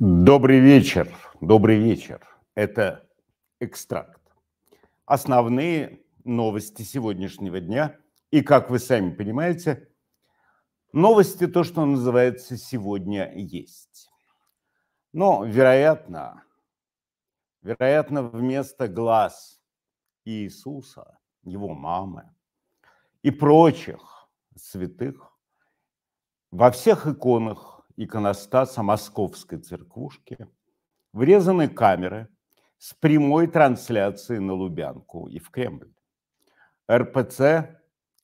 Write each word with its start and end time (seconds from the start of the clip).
Добрый 0.00 0.60
вечер, 0.60 1.12
добрый 1.40 1.80
вечер. 1.80 2.24
Это 2.54 3.10
экстракт. 3.58 4.22
Основные 5.06 6.04
новости 6.22 6.82
сегодняшнего 6.82 7.58
дня. 7.58 7.96
И, 8.30 8.42
как 8.42 8.70
вы 8.70 8.78
сами 8.78 9.12
понимаете, 9.12 9.90
новости 10.92 11.48
то, 11.48 11.64
что 11.64 11.84
называется 11.84 12.56
сегодня 12.56 13.32
есть. 13.34 14.08
Но, 15.12 15.44
вероятно, 15.44 16.44
вероятно, 17.62 18.22
вместо 18.22 18.86
глаз 18.86 19.60
Иисуса, 20.24 21.18
его 21.42 21.74
мамы 21.74 22.32
и 23.22 23.32
прочих 23.32 24.30
святых 24.54 25.36
во 26.52 26.70
всех 26.70 27.08
иконах 27.08 27.77
иконостаса 27.98 28.82
Московской 28.84 29.58
церквушки 29.58 30.48
врезаны 31.12 31.68
камеры 31.68 32.28
с 32.78 32.94
прямой 32.94 33.48
трансляцией 33.48 34.38
на 34.40 34.54
Лубянку 34.54 35.26
и 35.28 35.40
в 35.40 35.50
Кремль. 35.50 35.92
РПЦ 36.90 37.76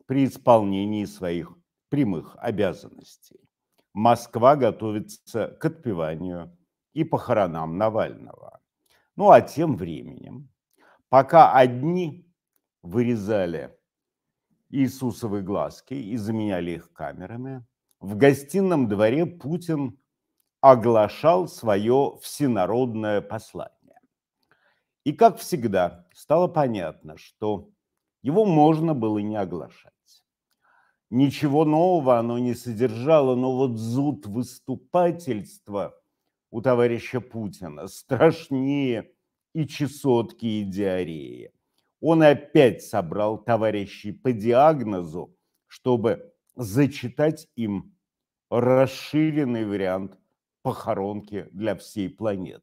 при 0.07 0.27
исполнении 0.27 1.05
своих 1.05 1.53
прямых 1.89 2.37
обязанностей. 2.39 3.41
Москва 3.93 4.55
готовится 4.55 5.49
к 5.49 5.65
отпеванию 5.65 6.57
и 6.93 7.03
похоронам 7.03 7.77
Навального. 7.77 8.61
Ну 9.17 9.31
а 9.31 9.41
тем 9.41 9.77
временем, 9.77 10.51
пока 11.09 11.53
одни 11.53 12.33
вырезали 12.83 13.77
Иисусовы 14.69 15.43
глазки 15.43 15.95
и 15.95 16.17
заменяли 16.17 16.73
их 16.73 16.93
камерами, 16.93 17.65
в 18.05 18.17
гостином 18.17 18.87
дворе 18.87 19.25
Путин 19.25 19.99
оглашал 20.61 21.49
свое 21.49 22.19
всенародное 22.21 23.23
послание. 23.23 23.99
И, 25.05 25.13
как 25.15 25.39
всегда, 25.39 26.07
стало 26.15 26.49
понятно, 26.49 27.17
что 27.17 27.71
его 28.21 28.45
можно 28.45 28.95
было 28.95 29.19
не 29.21 29.37
оглашать. 29.37 29.93
Ничего 31.09 31.65
нового 31.65 32.19
оно 32.19 32.39
не 32.39 32.55
содержало, 32.55 33.37
но 33.37 33.57
вот 33.57 33.79
зуд 33.79 34.27
выступательства 34.27 35.95
у 36.51 36.61
товарища 36.61 37.23
Путина 37.23 37.87
страшнее 37.87 39.13
и 39.55 39.67
чесотки, 39.67 40.45
и 40.45 40.65
диареи. 40.65 41.53
Он 42.01 42.23
опять 42.23 42.83
собрал 42.83 43.43
товарищей 43.43 44.13
по 44.13 44.31
диагнозу, 44.33 45.35
чтобы 45.69 46.35
зачитать 46.55 47.49
им 47.57 47.94
расширенный 48.61 49.65
вариант 49.65 50.17
похоронки 50.63 51.49
для 51.51 51.75
всей 51.75 52.09
планеты. 52.09 52.63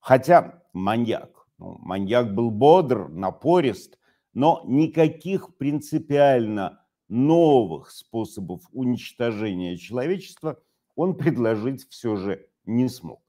Хотя 0.00 0.62
маньяк, 0.72 1.46
ну, 1.58 1.76
маньяк 1.78 2.34
был 2.34 2.50
бодр, 2.50 3.08
напорист, 3.08 3.98
но 4.34 4.62
никаких 4.66 5.56
принципиально 5.56 6.84
новых 7.08 7.90
способов 7.90 8.62
уничтожения 8.72 9.76
человечества 9.76 10.60
он 10.96 11.16
предложить 11.16 11.88
все 11.88 12.16
же 12.16 12.48
не 12.64 12.88
смог. 12.88 13.22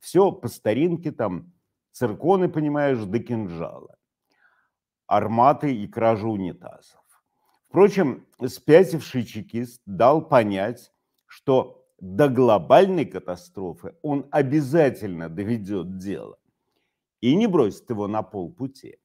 Все 0.00 0.32
по 0.32 0.48
старинке 0.48 1.12
там, 1.12 1.52
цирконы, 1.92 2.48
понимаешь, 2.48 3.04
до 3.04 3.18
кинжала, 3.20 3.96
арматы 5.06 5.74
и 5.74 5.86
кража 5.86 6.26
унитазов. 6.26 6.97
Впрочем, 7.68 8.26
спятивший 8.46 9.24
чекист 9.24 9.82
дал 9.84 10.26
понять, 10.26 10.90
что 11.26 11.84
до 12.00 12.28
глобальной 12.28 13.04
катастрофы 13.04 13.94
он 14.00 14.26
обязательно 14.30 15.28
доведет 15.28 15.98
дело 15.98 16.38
и 17.20 17.34
не 17.34 17.46
бросит 17.46 17.90
его 17.90 18.08
на 18.08 18.22
полпути. 18.22 18.98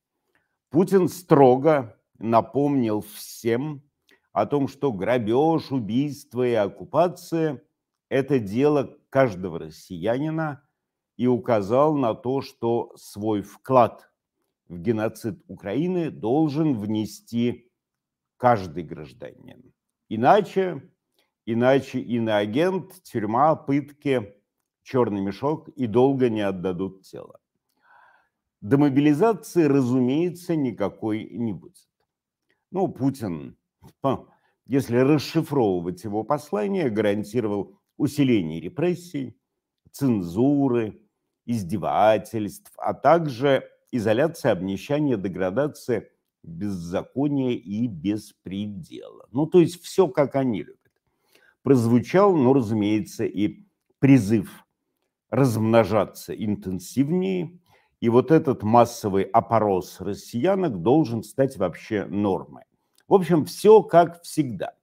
Путин 0.70 1.10
строго 1.10 2.00
напомнил 2.20 3.02
всем 3.02 3.84
о 4.32 4.46
том, 4.46 4.70
что 4.70 4.94
грабеж, 4.94 5.72
убийство 5.72 6.48
и 6.48 6.54
оккупация– 6.54 7.62
это 8.10 8.40
дело 8.40 8.98
каждого 9.10 9.60
россиянина 9.60 10.64
и 11.18 11.28
указал 11.28 11.96
на 11.96 12.14
то, 12.14 12.42
что 12.42 12.94
свой 12.96 13.42
вклад 13.42 14.10
в 14.70 14.78
геноцид 14.78 15.44
Украины 15.48 16.10
должен 16.10 16.78
внести 16.78 17.70
каждый 18.44 18.84
гражданин. 18.84 19.72
Иначе, 20.10 20.92
иначе 21.46 22.00
иноагент, 22.02 23.02
тюрьма, 23.02 23.56
пытки, 23.56 24.36
черный 24.82 25.22
мешок 25.22 25.70
и 25.70 25.88
долго 25.88 26.28
не 26.30 26.42
отдадут 26.42 27.04
тело. 27.04 27.40
Демобилизации, 28.60 29.64
разумеется, 29.64 30.58
никакой 30.58 31.24
не 31.24 31.54
будет. 31.54 31.88
Ну, 32.70 32.90
Путин, 32.90 33.56
если 34.66 34.98
расшифровывать 34.98 36.04
его 36.04 36.26
послание, 36.26 36.90
гарантировал 36.90 37.80
усиление 37.96 38.60
репрессий, 38.60 39.40
цензуры, 39.94 41.02
издевательств, 41.46 42.74
а 42.76 42.94
также 42.94 43.64
изоляция, 43.94 44.52
обнищание, 44.52 45.16
деградация 45.16 46.10
беззакония 46.44 47.52
и 47.52 47.88
беспредела. 47.88 49.28
Ну, 49.32 49.46
то 49.48 49.60
есть 49.60 49.82
все, 49.82 50.08
как 50.08 50.36
они 50.36 50.64
любят. 50.64 50.80
Прозвучал, 51.64 52.36
ну, 52.36 52.54
разумеется, 52.54 53.26
и 53.26 53.64
призыв 54.00 54.66
размножаться 55.30 56.34
интенсивнее, 56.36 57.58
и 58.02 58.10
вот 58.10 58.32
этот 58.32 58.62
массовый 58.64 59.24
опорос 59.24 60.02
россиянок 60.02 60.82
должен 60.82 61.24
стать 61.24 61.58
вообще 61.58 62.06
нормой. 62.06 62.66
В 63.08 63.14
общем, 63.14 63.46
все 63.46 63.82
как 63.82 64.22
всегда. 64.24 64.74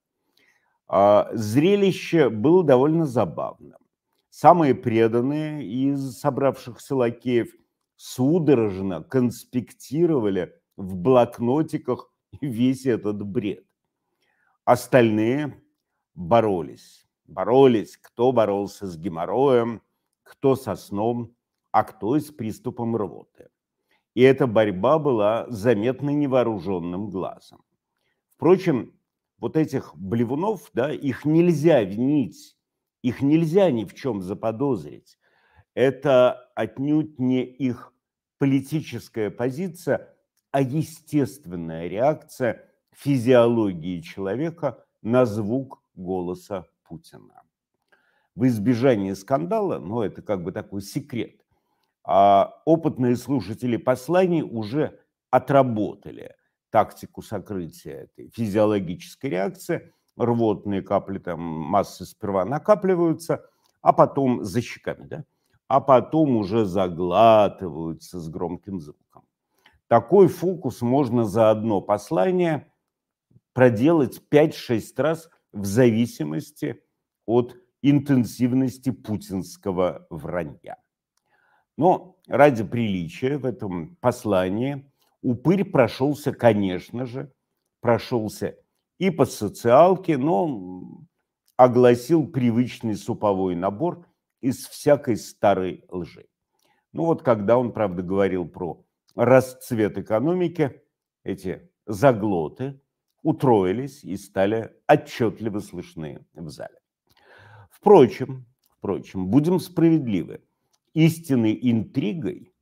А, 0.88 1.30
зрелище 1.34 2.30
было 2.30 2.64
довольно 2.64 3.04
забавным. 3.04 3.78
Самые 4.30 4.74
преданные 4.74 5.64
из 5.64 6.18
собравшихся 6.18 6.96
лакеев 6.96 7.54
судорожно 7.96 9.02
конспектировали– 9.02 10.54
в 10.80 10.96
блокнотиках 10.96 12.12
весь 12.40 12.86
этот 12.86 13.22
бред. 13.22 13.64
Остальные 14.64 15.62
боролись. 16.14 17.06
Боролись, 17.26 17.96
кто 17.96 18.32
боролся 18.32 18.86
с 18.86 18.96
геморроем, 18.96 19.82
кто 20.22 20.56
со 20.56 20.74
сном, 20.74 21.36
а 21.70 21.84
кто 21.84 22.18
с 22.18 22.30
приступом 22.30 22.96
рвоты. 22.96 23.50
И 24.14 24.22
эта 24.22 24.46
борьба 24.46 24.98
была 24.98 25.46
заметна 25.48 26.10
невооруженным 26.10 27.10
глазом. 27.10 27.62
Впрочем, 28.28 28.92
вот 29.38 29.56
этих 29.56 29.96
блевунов, 29.96 30.70
да, 30.74 30.92
их 30.92 31.24
нельзя 31.24 31.82
винить, 31.84 32.56
их 33.02 33.22
нельзя 33.22 33.70
ни 33.70 33.84
в 33.84 33.94
чем 33.94 34.22
заподозрить. 34.22 35.18
Это 35.74 36.50
отнюдь 36.56 37.18
не 37.20 37.44
их 37.44 37.94
политическая 38.38 39.30
позиция, 39.30 40.16
а 40.50 40.60
естественная 40.60 41.88
реакция 41.88 42.64
физиологии 42.92 44.00
человека 44.00 44.84
на 45.02 45.26
звук 45.26 45.82
голоса 45.94 46.66
Путина. 46.84 47.42
В 48.34 48.46
избежание 48.46 49.14
скандала, 49.14 49.78
но 49.78 50.04
это 50.04 50.22
как 50.22 50.42
бы 50.42 50.52
такой 50.52 50.82
секрет, 50.82 51.40
а 52.04 52.60
опытные 52.64 53.16
слушатели 53.16 53.76
посланий 53.76 54.42
уже 54.42 54.98
отработали 55.30 56.34
тактику 56.70 57.22
сокрытия 57.22 58.04
этой 58.04 58.30
физиологической 58.30 59.30
реакции. 59.30 59.92
Рвотные 60.16 60.82
капли 60.82 61.18
там 61.18 61.40
массы 61.40 62.04
сперва 62.04 62.44
накапливаются, 62.44 63.44
а 63.80 63.92
потом 63.92 64.44
за 64.44 64.60
щеками, 64.60 65.06
да? 65.06 65.24
а 65.68 65.80
потом 65.80 66.36
уже 66.36 66.64
заглатываются 66.64 68.18
с 68.18 68.28
громким 68.28 68.80
звуком. 68.80 69.24
Такой 69.90 70.28
фокус 70.28 70.82
можно 70.82 71.24
за 71.24 71.50
одно 71.50 71.80
послание 71.80 72.72
проделать 73.52 74.22
5-6 74.30 74.82
раз 74.98 75.28
в 75.52 75.64
зависимости 75.64 76.80
от 77.26 77.56
интенсивности 77.82 78.90
путинского 78.90 80.06
вранья. 80.08 80.76
Но 81.76 82.20
ради 82.28 82.62
приличия 82.62 83.36
в 83.36 83.44
этом 83.44 83.96
послании 83.96 84.88
упырь 85.22 85.64
прошелся, 85.64 86.32
конечно 86.32 87.04
же, 87.04 87.32
прошелся 87.80 88.56
и 88.98 89.10
по 89.10 89.24
социалке, 89.24 90.18
но 90.18 91.02
огласил 91.56 92.28
привычный 92.28 92.94
суповой 92.94 93.56
набор 93.56 94.06
из 94.40 94.68
всякой 94.68 95.16
старой 95.16 95.84
лжи. 95.88 96.28
Ну 96.92 97.06
вот 97.06 97.22
когда 97.22 97.58
он, 97.58 97.72
правда, 97.72 98.04
говорил 98.04 98.48
про 98.48 98.84
расцвет 99.14 99.98
экономики, 99.98 100.82
эти 101.24 101.70
заглоты 101.86 102.80
утроились 103.22 104.04
и 104.04 104.16
стали 104.16 104.74
отчетливо 104.88 105.60
слышны 105.60 106.26
в 106.34 106.48
зале. 106.48 106.78
Впрочем, 107.70 108.46
впрочем, 108.78 109.28
будем 109.28 109.60
справедливы, 109.60 110.42
истинной 110.94 111.58
интригой 111.60 112.52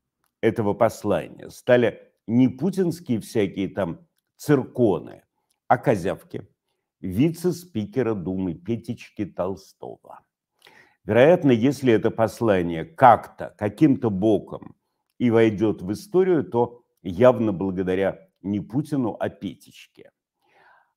этого 0.41 0.75
послания 0.75 1.51
стали 1.51 2.13
не 2.27 2.49
путинские 2.49 3.21
всякие 3.21 3.69
там 3.69 4.07
цирконы, 4.37 5.23
а 5.67 5.79
козявки 5.79 6.47
вице-спикера 7.01 8.15
Думы 8.15 8.55
Петечки 8.55 9.25
Толстого. 9.25 10.21
Вероятно, 11.05 11.53
если 11.53 11.93
это 11.93 12.11
послание 12.11 12.85
как-то, 12.85 13.55
каким-то 13.57 14.11
боком 14.11 14.77
и 15.19 15.31
войдет 15.31 15.83
в 15.83 15.93
историю, 15.93 16.45
то 16.45 16.83
явно 17.03 17.53
благодаря 17.53 18.29
не 18.43 18.61
Путину, 18.61 19.17
а 19.19 19.29
Петечке. 19.29 20.11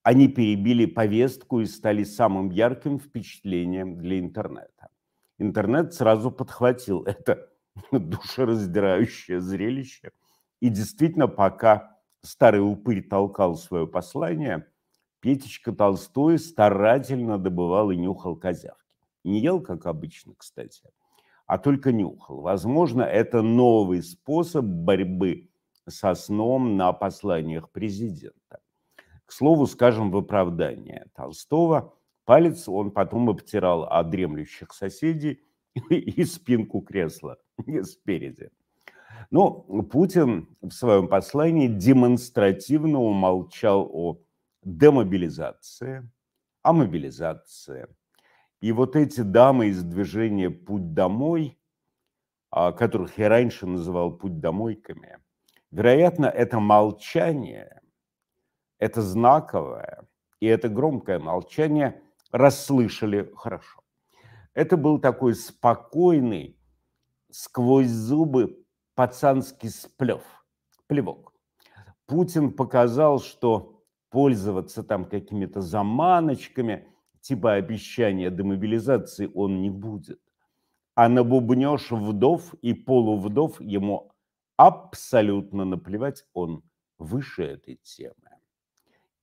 Они 0.04 0.28
перебили 0.28 0.86
повестку 0.86 1.60
и 1.60 1.66
стали 1.66 2.04
самым 2.04 2.50
ярким 2.50 3.00
впечатлением 3.00 3.98
для 3.98 4.20
интернета. 4.20 4.90
Интернет 5.38 5.94
сразу 5.94 6.32
подхватил 6.32 7.04
это 7.06 7.50
душераздирающее 7.92 9.42
зрелище. 9.42 10.12
И 10.60 10.70
действительно, 10.70 11.28
пока 11.28 12.00
старый 12.22 12.62
упырь 12.62 13.08
толкал 13.08 13.56
свое 13.56 13.88
послание, 13.88 14.68
Петечка 15.20 15.72
Толстой 15.72 16.40
старательно 16.40 17.38
добывал 17.38 17.92
и 17.92 17.98
нюхал 17.98 18.36
козявки. 18.36 18.82
Не 19.24 19.40
ел, 19.40 19.62
как 19.62 19.86
обычно, 19.86 20.34
кстати, 20.36 20.82
а 21.52 21.58
только 21.58 21.92
нюхал. 21.92 22.40
Возможно, 22.40 23.02
это 23.02 23.42
новый 23.42 24.02
способ 24.04 24.64
борьбы 24.64 25.50
со 25.86 26.14
сном 26.14 26.78
на 26.78 26.94
посланиях 26.94 27.72
президента. 27.72 28.62
К 29.26 29.34
слову, 29.34 29.68
скажем, 29.68 30.12
в 30.12 30.16
оправдание 30.16 31.08
Толстого, 31.14 31.94
палец 32.24 32.70
он 32.70 32.92
потом 32.92 33.30
обтирал 33.30 33.84
от 33.84 34.10
дремлющих 34.10 34.72
соседей 34.72 35.42
и 35.90 36.24
спинку 36.24 36.80
кресла 36.80 37.38
спереди. 37.84 38.50
Но 39.30 39.52
Путин 39.92 40.56
в 40.62 40.72
своем 40.72 41.10
послании 41.10 41.68
демонстративно 41.68 43.02
умолчал 43.02 43.90
о 43.92 44.22
демобилизации, 44.64 46.10
о 46.62 46.72
мобилизации– 46.72 47.88
и 48.62 48.72
вот 48.72 48.96
эти 48.96 49.22
дамы 49.22 49.68
из 49.68 49.84
движения 49.84 50.52
«Путь 50.52 50.94
домой», 50.94 51.60
а, 52.52 52.72
которых 52.72 53.18
я 53.18 53.28
раньше 53.28 53.66
называл 53.66 54.16
«Путь 54.16 54.40
домойками», 54.40 55.18
вероятно, 55.72 56.28
это 56.28 56.60
молчание, 56.60 57.82
это 58.78 59.02
знаковое 59.02 60.08
и 60.40 60.46
это 60.46 60.70
громкое 60.70 61.20
молчание 61.20 62.02
расслышали 62.32 63.32
хорошо. 63.36 63.82
Это 64.54 64.78
был 64.78 65.00
такой 65.00 65.34
спокойный, 65.34 66.58
сквозь 67.32 67.90
зубы 67.90 68.64
пацанский 68.96 69.70
сплев, 69.70 70.24
плевок. 70.86 71.34
Путин 72.06 72.52
показал, 72.52 73.20
что 73.20 73.82
пользоваться 74.10 74.84
там 74.84 75.06
какими-то 75.06 75.62
заманочками– 75.62 76.88
типа 77.22 77.54
обещания 77.54 78.30
демобилизации 78.30 79.30
он 79.34 79.62
не 79.62 79.70
будет. 79.70 80.20
А 80.96 81.08
на 81.08 81.24
бубнеж 81.24 81.92
вдов 81.92 82.54
и 82.62 82.74
полувдов 82.74 83.62
ему 83.62 84.12
абсолютно 84.58 85.66
наплевать, 85.66 86.26
он 86.34 86.64
выше 86.98 87.44
этой 87.44 87.78
темы. 87.78 88.16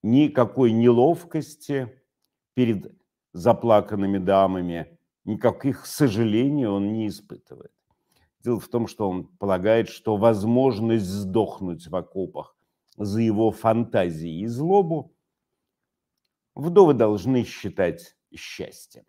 Никакой 0.03 0.73
неловкости 0.73 2.03
перед 2.55 2.93
заплаканными 3.33 4.19
дамами, 4.19 4.99
никаких 5.25 5.87
сожалений 5.87 6.67
он 6.67 6.93
не 6.93 7.09
испытывает. 7.09 7.73
Дело 8.43 8.61
в 8.61 8.69
том, 8.69 8.87
что 8.87 9.09
он 9.09 9.27
полагает, 9.27 9.89
что 9.89 10.17
возможность 10.17 11.07
сдохнуть 11.07 11.87
в 11.87 11.95
окопах 11.95 12.57
за 12.97 13.21
его 13.21 13.51
фантазии 13.51 14.41
и 14.41 14.47
злобу 14.47 15.13
вдовы 16.59 16.93
должны 16.93 17.45
считать 17.45 18.17
счастьем. 18.35 19.05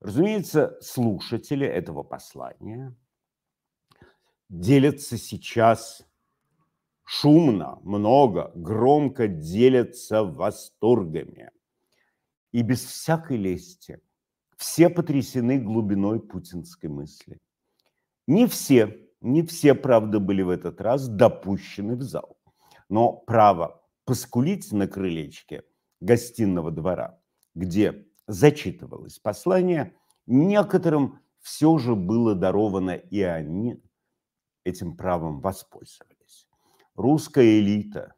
Разумеется, 0.00 0.76
слушатели 0.80 1.66
этого 1.66 2.02
послания 2.02 2.94
делятся 4.48 5.16
сейчас 5.16 6.06
шумно, 7.04 7.78
много, 7.82 8.52
громко 8.54 9.28
делятся 9.28 10.24
восторгами. 10.24 11.50
И 12.52 12.62
без 12.62 12.84
всякой 12.84 13.36
лести 13.36 14.00
все 14.56 14.88
потрясены 14.88 15.58
глубиной 15.58 16.20
путинской 16.20 16.88
мысли. 16.88 17.40
Не 18.26 18.46
все, 18.46 19.08
не 19.20 19.42
все, 19.42 19.74
правда, 19.74 20.18
были 20.18 20.42
в 20.42 20.50
этот 20.50 20.80
раз 20.80 21.08
допущены 21.08 21.96
в 21.96 22.02
зал. 22.02 22.36
Но 22.88 23.12
право 23.12 23.82
поскулить 24.04 24.72
на 24.72 24.88
крылечке– 24.88 25.62
гостиного 26.00 26.70
двора, 26.70 27.20
где 27.54 28.06
зачитывалось 28.26 29.18
послание, 29.18 29.96
некоторым 30.26 31.20
все 31.40 31.78
же 31.78 31.94
было 31.94 32.34
даровано, 32.34 32.92
и 32.92 33.20
они 33.22 33.82
этим 34.64 34.96
правом 34.96 35.40
воспользовались. 35.40 36.46
Русская 36.94 37.58
элита, 37.58 38.14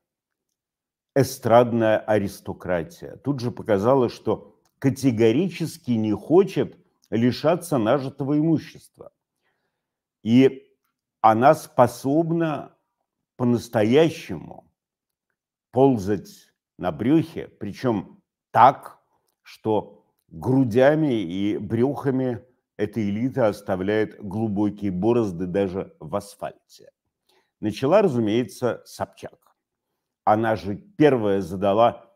эстрадная 1.14 1.98
аристократия 1.98 3.16
тут 3.16 3.40
же 3.40 3.50
показала, 3.50 4.08
что 4.08 4.58
категорически 4.78 5.92
не 5.92 6.12
хочет 6.12 6.78
лишаться 7.10 7.78
нажитого 7.78 8.38
имущества. 8.38 9.12
И 10.22 10.74
она 11.20 11.54
способна 11.54 12.76
по-настоящему 13.36 14.72
ползать 15.70 16.49
на 16.80 16.92
брюхе, 16.92 17.48
причем 17.60 18.22
так, 18.50 18.98
что 19.42 20.02
грудями 20.28 21.22
и 21.22 21.58
брюхами 21.58 22.42
эта 22.78 23.06
элита 23.06 23.48
оставляет 23.48 24.18
глубокие 24.18 24.90
борозды 24.90 25.46
даже 25.46 25.94
в 26.00 26.16
асфальте. 26.16 26.90
Начала, 27.60 28.00
разумеется, 28.00 28.82
Собчак. 28.86 29.54
Она 30.24 30.56
же 30.56 30.76
первая 30.76 31.42
задала 31.42 32.10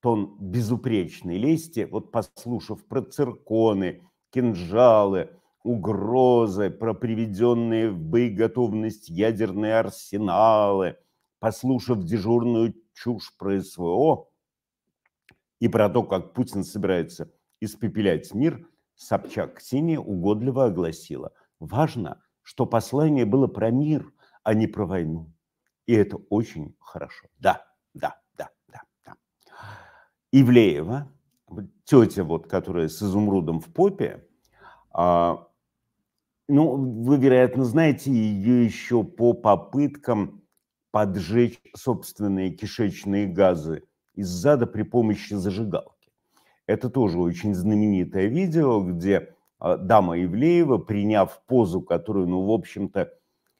тон 0.00 0.36
безупречной 0.38 1.38
лести, 1.38 1.88
вот 1.90 2.12
послушав 2.12 2.86
про 2.86 3.02
цирконы, 3.02 4.08
кинжалы, 4.30 5.30
угрозы, 5.64 6.70
про 6.70 6.94
приведенные 6.94 7.90
в 7.90 7.98
боеготовность 7.98 9.08
ядерные 9.08 9.78
арсеналы, 9.78 10.96
послушав 11.40 12.04
дежурную 12.04 12.74
чушь 12.96 13.36
про 13.36 13.60
СВО 13.60 14.28
и 15.60 15.68
про 15.68 15.88
то, 15.88 16.02
как 16.02 16.32
Путин 16.32 16.64
собирается 16.64 17.30
испепелять 17.60 18.34
мир, 18.34 18.66
Собчак 18.96 19.58
Ксения 19.58 20.00
угодливо 20.00 20.66
огласила. 20.66 21.32
Важно, 21.60 22.22
что 22.42 22.66
послание 22.66 23.26
было 23.26 23.46
про 23.46 23.70
мир, 23.70 24.10
а 24.42 24.54
не 24.54 24.66
про 24.66 24.86
войну. 24.86 25.32
И 25.86 25.92
это 25.92 26.16
очень 26.30 26.74
хорошо. 26.80 27.28
Да, 27.38 27.64
да, 27.94 28.20
да, 28.36 28.50
да, 28.68 28.82
да. 29.04 29.16
Ивлеева, 30.32 31.12
тетя, 31.84 32.24
вот, 32.24 32.48
которая 32.48 32.88
с 32.88 33.02
изумрудом 33.02 33.60
в 33.60 33.72
попе, 33.72 34.26
а, 34.90 35.46
ну, 36.48 37.02
вы, 37.02 37.18
вероятно, 37.18 37.64
знаете 37.64 38.10
ее 38.10 38.64
еще 38.64 39.04
по 39.04 39.34
попыткам 39.34 40.45
поджечь 40.96 41.60
собственные 41.74 42.52
кишечные 42.52 43.26
газы 43.26 43.82
из 44.14 44.28
зада 44.28 44.66
при 44.66 44.82
помощи 44.82 45.34
зажигалки. 45.34 46.10
Это 46.66 46.88
тоже 46.88 47.18
очень 47.18 47.54
знаменитое 47.54 48.28
видео, 48.28 48.80
где 48.80 49.34
а, 49.58 49.76
дама 49.76 50.18
Ивлеева, 50.24 50.78
приняв 50.78 51.42
позу, 51.44 51.82
которую, 51.82 52.28
ну, 52.28 52.46
в 52.46 52.50
общем-то, 52.50 53.12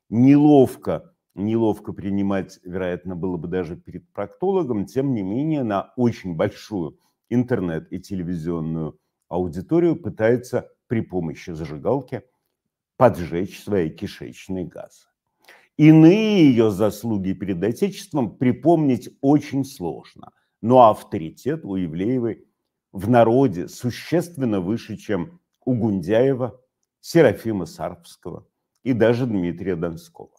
неловко, 0.09 1.13
неловко 1.35 1.93
принимать, 1.93 2.59
вероятно, 2.63 3.17
было 3.17 3.37
бы 3.37 3.49
даже 3.49 3.77
перед 3.77 4.11
проктологом, 4.15 4.87
тем 4.87 5.13
не 5.13 5.23
менее, 5.23 5.63
на 5.63 5.93
очень 5.97 6.37
большую 6.37 6.99
интернет 7.29 7.93
и 7.93 8.01
телевизионную 8.01 8.99
аудиторию 9.29 9.95
пытается 9.95 10.71
при 10.87 11.03
помощи 11.03 11.51
зажигалки 11.51 12.23
поджечь 12.97 13.63
свои 13.63 13.91
кишечные 13.91 14.65
газы. 14.65 15.09
Иные 15.77 16.49
ее 16.49 16.71
заслуги 16.71 17.33
перед 17.33 17.63
Отечеством 17.63 18.37
припомнить 18.37 19.11
очень 19.21 19.65
сложно. 19.65 20.33
Но 20.63 20.89
авторитет 20.89 21.65
у 21.65 21.77
Евлеевой 21.77 22.47
в 22.93 23.11
народе 23.11 23.69
существенно 23.69 24.61
выше, 24.61 24.97
чем 24.97 25.39
у 25.67 25.75
Гундяева, 25.75 26.59
Серафима 27.01 27.67
Сарпского 27.67 28.49
и 28.83 28.95
даже 28.95 29.27
Дмитрия 29.27 29.77
Донского. 29.77 30.31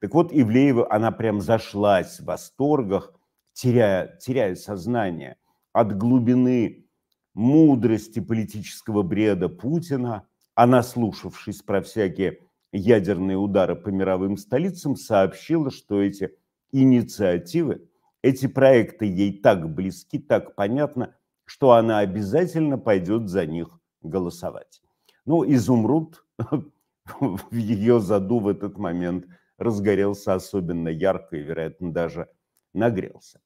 Так 0.00 0.14
вот, 0.14 0.32
Ивлеева, 0.32 0.90
она 0.92 1.12
прям 1.12 1.40
зашлась 1.40 2.18
в 2.18 2.24
восторгах, 2.24 3.12
теряя, 3.52 4.16
теряя 4.16 4.54
сознание 4.54 5.36
от 5.72 5.96
глубины 5.96 6.86
мудрости 7.34 8.20
политического 8.20 9.02
бреда 9.02 9.48
Путина, 9.48 10.26
а 10.54 10.66
наслушавшись 10.66 11.62
про 11.62 11.82
всякие 11.82 12.40
ядерные 12.72 13.36
удары 13.36 13.76
по 13.76 13.88
мировым 13.88 14.36
столицам, 14.36 14.96
сообщила, 14.96 15.70
что 15.70 16.00
эти 16.00 16.36
инициативы, 16.72 17.88
эти 18.22 18.46
проекты 18.46 19.06
ей 19.06 19.40
так 19.40 19.72
близки, 19.74 20.18
так 20.18 20.54
понятно, 20.54 21.14
что 21.44 21.72
она 21.72 21.98
обязательно 21.98 22.78
пойдет 22.78 23.28
за 23.28 23.46
них 23.46 23.80
голосовать. 24.02 24.82
Ну, 25.26 25.44
изумруд 25.44 26.24
в 27.20 27.54
ее 27.54 28.00
заду 28.00 28.38
в 28.38 28.48
этот 28.48 28.78
момент 28.78 29.26
разгорелся 29.58 30.34
особенно 30.34 30.88
ярко 30.88 31.36
и, 31.36 31.42
вероятно, 31.42 31.92
даже 31.92 32.28
нагрелся. 32.72 33.40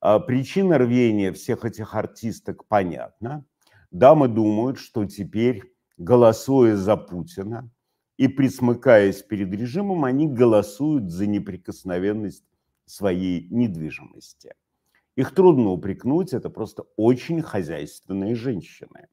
А 0.00 0.18
причина 0.18 0.78
рвения 0.78 1.32
всех 1.32 1.64
этих 1.64 1.94
артисток 1.94 2.66
понятна. 2.66 3.44
Дамы 3.90 4.28
думают, 4.28 4.78
что 4.78 5.04
теперь, 5.04 5.74
голосуя 5.98 6.76
за 6.76 6.96
Путина 6.96 7.70
и 8.20 8.28
присмыкаясь 8.28 9.22
перед 9.22 9.50
режимом, 9.54 10.04
они 10.04 10.28
голосуют 10.28 11.10
за 11.10 11.26
неприкосновенность 11.26 12.44
своей 12.84 13.48
недвижимости. 13.48 14.52
Их 15.16 15.34
трудно 15.34 15.70
упрекнуть, 15.70 16.34
это 16.34 16.50
просто 16.50 16.84
очень 16.98 17.40
хозяйственные 17.40 18.34
женщины. 18.34 19.08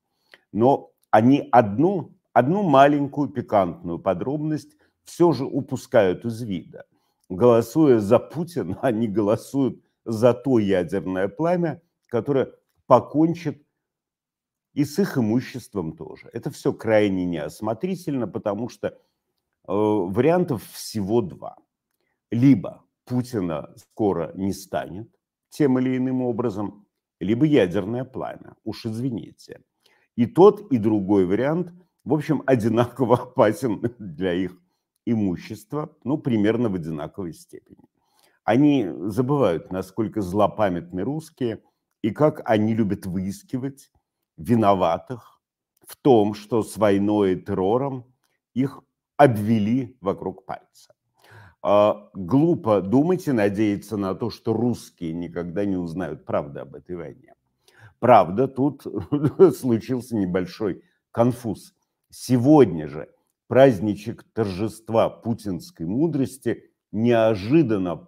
Но 0.52 0.92
они 1.10 1.48
одну, 1.54 2.18
одну 2.34 2.64
маленькую 2.64 3.30
пикантную 3.30 3.98
подробность 3.98 4.76
все 5.06 5.32
же 5.32 5.46
упускают 5.46 6.26
из 6.26 6.42
вида. 6.42 6.84
Голосуя 7.30 8.00
за 8.00 8.20
Путина, 8.20 8.78
они 8.82 9.08
голосуют 9.08 9.82
за 10.04 10.34
то 10.34 10.60
ядерное 10.60 11.30
пламя, 11.30 11.82
которое 12.10 12.52
покончит 12.88 13.64
и 14.78 14.86
с 14.86 15.00
их 15.00 15.18
имуществом 15.18 15.94
тоже. 15.94 16.30
Это 16.34 16.52
все 16.52 16.72
крайне 16.72 17.26
неосмотрительно, 17.26 18.28
потому 18.28 18.70
что 18.70 18.88
э, 18.88 18.94
вариантов 19.68 20.64
всего 20.72 21.22
два. 21.22 21.56
Либо 22.30 22.84
Путина 23.04 23.74
скоро 23.76 24.32
не 24.36 24.54
станет 24.54 25.10
тем 25.50 25.80
или 25.80 25.98
иным 25.98 26.22
образом, 26.22 26.86
либо 27.20 27.48
ядерное 27.48 28.04
пламя, 28.04 28.56
уж 28.64 28.86
извините. 28.86 29.62
И 30.16 30.28
тот, 30.28 30.72
и 30.72 30.78
другой 30.78 31.26
вариант, 31.26 31.74
в 32.04 32.14
общем, 32.14 32.44
одинаково 32.46 33.16
опасен 33.18 33.82
для 33.98 34.34
их 34.34 34.62
имущества, 35.08 35.90
ну, 36.04 36.20
примерно 36.20 36.70
в 36.70 36.76
одинаковой 36.76 37.34
степени. 37.34 37.88
Они 38.44 38.88
забывают, 39.06 39.72
насколько 39.72 40.22
злопамятны 40.22 41.02
русские 41.02 41.64
и 42.04 42.12
как 42.12 42.48
они 42.48 42.76
любят 42.76 43.08
выискивать 43.08 43.90
виноватых 44.38 45.42
в 45.86 45.96
том, 45.98 46.34
что 46.34 46.64
с 46.64 46.78
войной 46.78 47.34
и 47.34 47.42
террором 47.42 48.06
их 48.54 48.82
обвели 49.18 49.98
вокруг 50.02 50.46
пальца. 50.46 50.94
А, 51.62 52.10
глупо 52.14 52.82
думать 52.82 53.28
и 53.28 53.32
надеяться 53.32 53.98
на 53.98 54.16
то, 54.16 54.30
что 54.30 54.54
русские 54.54 55.14
никогда 55.14 55.66
не 55.66 55.76
узнают 55.76 56.26
правды 56.26 56.60
об 56.60 56.76
этой 56.76 56.96
войне. 56.96 57.34
Правда, 58.00 58.48
тут 58.48 58.84
случился 59.58 60.16
небольшой 60.16 60.84
конфуз. 61.12 61.74
Сегодня 62.10 62.88
же 62.88 63.10
праздничек 63.48 64.24
торжества 64.34 65.10
путинской 65.10 65.86
мудрости 65.86 66.72
неожиданно 66.92 68.08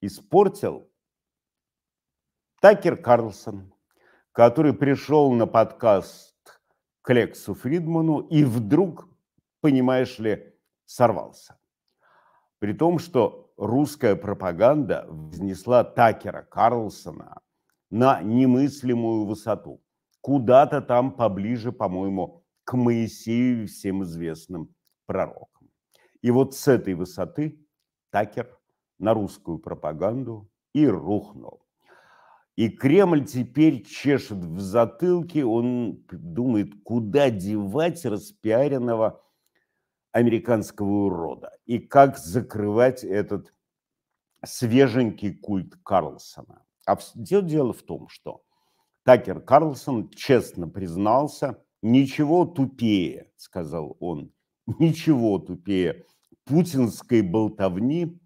испортил 0.00 0.90
Такер 2.60 2.96
Карлсон, 2.96 3.72
который 4.36 4.74
пришел 4.74 5.32
на 5.32 5.46
подкаст 5.46 6.36
к 7.00 7.10
Лексу 7.14 7.54
Фридману 7.54 8.18
и 8.18 8.44
вдруг, 8.44 9.08
понимаешь 9.62 10.18
ли, 10.18 10.52
сорвался. 10.84 11.58
При 12.58 12.74
том, 12.74 12.98
что 12.98 13.50
русская 13.56 14.14
пропаганда 14.14 15.06
вознесла 15.08 15.84
Такера 15.84 16.42
Карлсона 16.42 17.40
на 17.90 18.20
немыслимую 18.20 19.24
высоту. 19.24 19.82
Куда-то 20.20 20.82
там 20.82 21.12
поближе, 21.12 21.72
по-моему, 21.72 22.44
к 22.64 22.76
Моисею 22.76 23.66
всем 23.66 24.02
известным 24.02 24.68
пророкам. 25.06 25.70
И 26.20 26.30
вот 26.30 26.54
с 26.54 26.68
этой 26.68 26.92
высоты 26.92 27.58
Такер 28.10 28.54
на 28.98 29.14
русскую 29.14 29.58
пропаганду 29.58 30.46
и 30.74 30.86
рухнул. 30.86 31.65
И 32.56 32.70
Кремль 32.70 33.26
теперь 33.26 33.84
чешет 33.84 34.38
в 34.38 34.60
затылке, 34.60 35.44
он 35.44 36.02
думает, 36.10 36.72
куда 36.84 37.28
девать 37.28 38.04
распиаренного 38.06 39.22
американского 40.12 41.06
урода 41.06 41.52
и 41.66 41.78
как 41.78 42.16
закрывать 42.16 43.04
этот 43.04 43.52
свеженький 44.42 45.34
культ 45.34 45.76
Карлсона. 45.84 46.64
А 46.86 46.96
дело 47.14 47.74
в 47.74 47.82
том, 47.82 48.08
что 48.08 48.42
Такер 49.02 49.40
Карлсон 49.40 50.08
честно 50.10 50.66
признался, 50.66 51.62
ничего 51.82 52.46
тупее, 52.46 53.30
сказал 53.36 53.98
он, 54.00 54.32
ничего 54.66 55.38
тупее 55.38 56.06
путинской 56.44 57.20
болтовни 57.20 58.18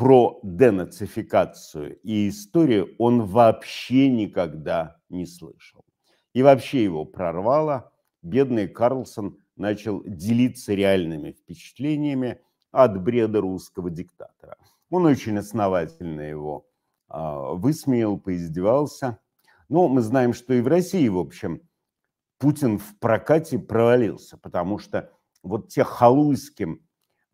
про 0.00 0.40
денацификацию 0.42 1.98
и 2.00 2.30
историю 2.30 2.94
он 2.96 3.26
вообще 3.26 4.08
никогда 4.08 4.96
не 5.10 5.26
слышал. 5.26 5.84
И 6.32 6.42
вообще 6.42 6.82
его 6.82 7.04
прорвало. 7.04 7.92
Бедный 8.22 8.66
Карлсон 8.66 9.36
начал 9.56 10.02
делиться 10.06 10.72
реальными 10.72 11.32
впечатлениями 11.32 12.40
от 12.72 12.98
бреда 13.02 13.42
русского 13.42 13.90
диктатора. 13.90 14.56
Он 14.88 15.04
очень 15.04 15.36
основательно 15.36 16.22
его 16.22 16.66
а, 17.08 17.52
высмеял, 17.52 18.18
поиздевался. 18.18 19.18
Но 19.68 19.86
мы 19.86 20.00
знаем, 20.00 20.32
что 20.32 20.54
и 20.54 20.62
в 20.62 20.66
России, 20.66 21.08
в 21.08 21.18
общем, 21.18 21.60
Путин 22.38 22.78
в 22.78 22.98
прокате 23.00 23.58
провалился, 23.58 24.38
потому 24.38 24.78
что 24.78 25.10
вот 25.42 25.68
те 25.68 25.84
халуйским 25.84 26.80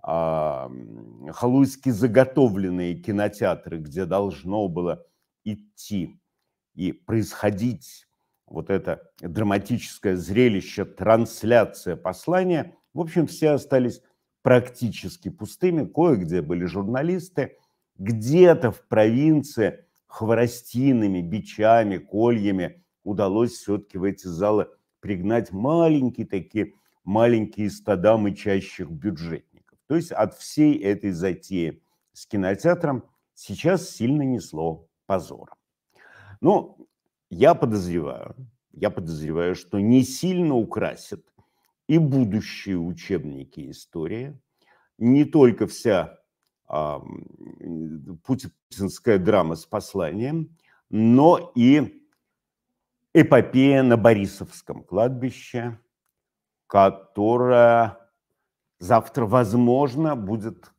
халуйски 0.06 1.90
заготовленные 1.90 2.94
кинотеатры, 2.94 3.78
где 3.78 4.04
должно 4.04 4.68
было 4.68 5.04
идти 5.44 6.20
и 6.75 6.92
происходить 6.92 8.06
вот 8.46 8.70
это 8.70 9.10
драматическое 9.20 10.14
зрелище, 10.16 10.84
трансляция 10.84 11.96
послания, 11.96 12.76
в 12.94 13.00
общем, 13.00 13.26
все 13.26 13.50
остались 13.50 14.00
практически 14.42 15.28
пустыми. 15.28 15.84
Кое-где 15.84 16.40
были 16.40 16.66
журналисты, 16.66 17.56
где-то 17.98 18.70
в 18.70 18.86
провинции 18.86 19.86
хворостинами, 20.06 21.20
бичами, 21.20 21.98
кольями 21.98 22.84
удалось 23.02 23.52
все-таки 23.52 23.98
в 23.98 24.04
эти 24.04 24.28
залы 24.28 24.68
пригнать 25.00 25.50
маленькие 25.50 26.26
такие, 26.26 26.75
маленькие 27.04 27.70
стада 27.70 28.16
мычащих 28.16 28.88
бюджетников. 28.88 29.46
То 29.87 29.97
есть 29.97 30.12
от 30.12 30.35
всей 30.35 30.78
этой 30.78 31.12
затеи 31.12 31.83
с 32.12 32.26
кинотеатром 32.26 33.05
сейчас 33.35 33.90
сильно 33.90 34.23
несло 34.23 34.88
позором. 35.07 35.57
Но 36.40 36.76
я 37.31 37.55
подозреваю, 37.55 38.35
я 38.73 38.90
подозреваю, 38.90 39.55
что 39.55 39.78
не 39.78 40.02
сильно 40.02 40.55
украсят 40.55 41.25
и 41.88 41.99
будущие 41.99 42.78
учебники 42.78 43.71
истории, 43.71 44.38
не 44.99 45.25
только 45.25 45.66
вся 45.66 46.19
а, 46.66 47.00
путинская 48.25 49.19
драма 49.19 49.55
с 49.55 49.66
посланием, 49.66 50.57
но 50.88 51.52
и 51.55 52.02
эпопея 53.14 53.83
на 53.83 53.97
Борисовском 53.97 54.83
кладбище, 54.83 55.78
которая 56.66 58.05
Завтра, 58.78 59.26
возможно, 59.26 60.16
будет, 60.16 60.71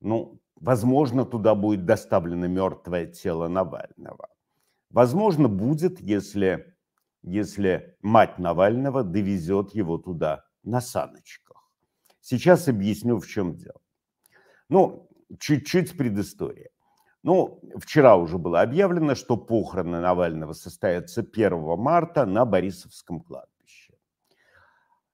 ну, 0.00 0.40
возможно, 0.56 1.24
туда 1.24 1.54
будет 1.54 1.84
доставлено 1.84 2.46
мертвое 2.46 3.06
тело 3.06 3.48
Навального. 3.48 4.28
Возможно, 4.90 5.48
будет, 5.48 6.00
если, 6.00 6.76
если 7.22 7.96
мать 8.02 8.38
Навального 8.38 9.04
довезет 9.04 9.74
его 9.74 9.98
туда 9.98 10.44
на 10.62 10.80
саночках. 10.80 11.70
Сейчас 12.20 12.68
объясню, 12.68 13.18
в 13.18 13.26
чем 13.26 13.54
дело. 13.56 13.80
Ну, 14.68 15.08
чуть-чуть 15.38 15.96
предыстория. 15.96 16.70
Ну, 17.22 17.60
вчера 17.76 18.16
уже 18.16 18.38
было 18.38 18.62
объявлено, 18.62 19.14
что 19.14 19.36
похороны 19.36 20.00
Навального 20.00 20.54
состоятся 20.54 21.20
1 21.20 21.78
марта 21.78 22.24
на 22.24 22.46
Борисовском 22.46 23.20
кладбище. 23.20 23.59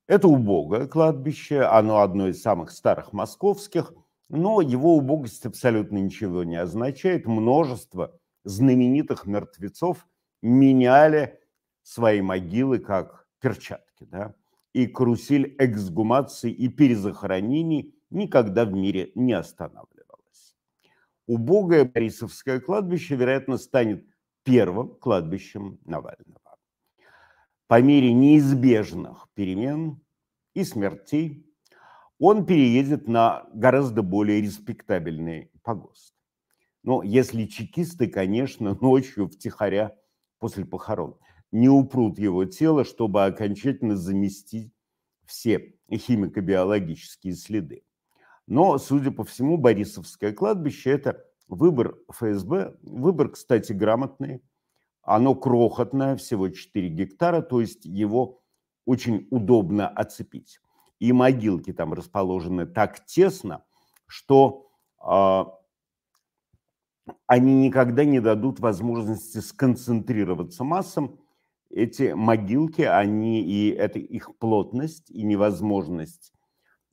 Это 0.06 0.28
убогое 0.28 0.86
кладбище, 0.86 1.62
оно 1.62 2.00
одно 2.00 2.28
из 2.28 2.40
самых 2.40 2.70
старых 2.70 3.12
московских, 3.12 3.92
но 4.28 4.60
его 4.60 4.96
убогость 4.96 5.46
абсолютно 5.46 5.98
ничего 5.98 6.44
не 6.44 6.56
означает. 6.56 7.26
Множество 7.26 8.18
знаменитых 8.44 9.26
мертвецов 9.26 10.06
меняли 10.42 11.40
свои 11.82 12.20
могилы 12.20 12.78
как 12.78 13.26
перчатки. 13.40 14.04
Да? 14.04 14.34
и 14.76 14.86
карусель 14.86 15.56
эксгумаций 15.58 16.50
и 16.50 16.68
перезахоронений 16.68 17.94
никогда 18.10 18.66
в 18.66 18.74
мире 18.74 19.10
не 19.14 19.32
останавливалась. 19.32 20.54
Убогое 21.26 21.86
Борисовское 21.86 22.60
кладбище, 22.60 23.16
вероятно, 23.16 23.56
станет 23.56 24.04
первым 24.42 24.94
кладбищем 24.96 25.78
Навального. 25.86 26.45
По 27.68 27.82
мере 27.82 28.12
неизбежных 28.12 29.28
перемен 29.34 30.00
и 30.54 30.62
смертей 30.62 31.52
он 32.18 32.46
переедет 32.46 33.08
на 33.08 33.48
гораздо 33.52 34.02
более 34.02 34.40
респектабельный 34.40 35.50
погост. 35.62 36.14
Но 36.84 37.02
если 37.02 37.44
чекисты, 37.44 38.06
конечно, 38.06 38.74
ночью 38.80 39.28
втихаря 39.28 39.96
после 40.38 40.64
похорон 40.64 41.18
не 41.50 41.68
упрут 41.68 42.18
его 42.18 42.44
тело, 42.44 42.84
чтобы 42.84 43.24
окончательно 43.24 43.96
заместить 43.96 44.72
все 45.24 45.74
химико-биологические 45.90 47.34
следы. 47.34 47.82
Но, 48.46 48.78
судя 48.78 49.10
по 49.10 49.24
всему, 49.24 49.56
Борисовское 49.56 50.32
кладбище– 50.32 50.90
это 50.92 51.24
выбор 51.48 51.96
ФСБ, 52.10 52.76
выбор, 52.82 53.30
кстати, 53.30 53.72
грамотный. 53.72 54.40
Оно 55.06 55.36
крохотное, 55.36 56.16
всего 56.16 56.48
4 56.48 56.88
гектара, 56.88 57.40
то 57.40 57.60
есть 57.60 57.84
его 57.84 58.42
очень 58.84 59.28
удобно 59.30 59.88
оцепить. 59.88 60.60
И 60.98 61.12
могилки 61.12 61.72
там 61.72 61.92
расположены 61.92 62.66
так 62.66 63.04
тесно, 63.06 63.64
что 64.06 64.68
э, 65.00 65.44
они 67.26 67.54
никогда 67.54 68.04
не 68.04 68.20
дадут 68.20 68.58
возможности 68.58 69.38
сконцентрироваться 69.38 70.64
массам. 70.64 71.20
Эти 71.70 72.12
могилки, 72.12 72.82
они 72.82 73.42
и 73.42 73.70
это 73.70 74.00
их 74.00 74.36
плотность 74.38 75.10
и 75.10 75.22
невозможность 75.22 76.32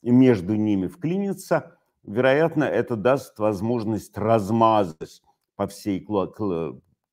между 0.03 0.55
ними 0.55 0.88
вклиниться, 0.88 1.77
вероятно, 2.03 2.65
это 2.65 2.96
даст 2.96 3.39
возможность 3.39 4.17
размазать 4.17 5.24
по 5.55 5.65
всей 5.65 6.00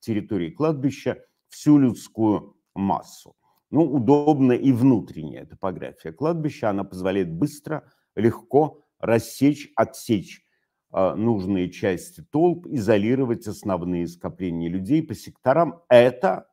территории 0.00 0.50
кладбища 0.50 1.22
всю 1.48 1.78
людскую 1.78 2.56
массу. 2.74 3.36
Ну, 3.70 3.84
удобна 3.84 4.52
и 4.52 4.72
внутренняя 4.72 5.46
топография 5.46 6.12
кладбища. 6.12 6.70
Она 6.70 6.82
позволяет 6.82 7.32
быстро, 7.32 7.84
легко 8.16 8.82
рассечь, 8.98 9.70
отсечь 9.76 10.44
э, 10.92 11.14
нужные 11.14 11.70
части 11.70 12.22
толп, 12.30 12.66
изолировать 12.66 13.46
основные 13.46 14.08
скопления 14.08 14.68
людей 14.68 15.02
по 15.02 15.14
секторам. 15.14 15.82
Это, 15.88 16.48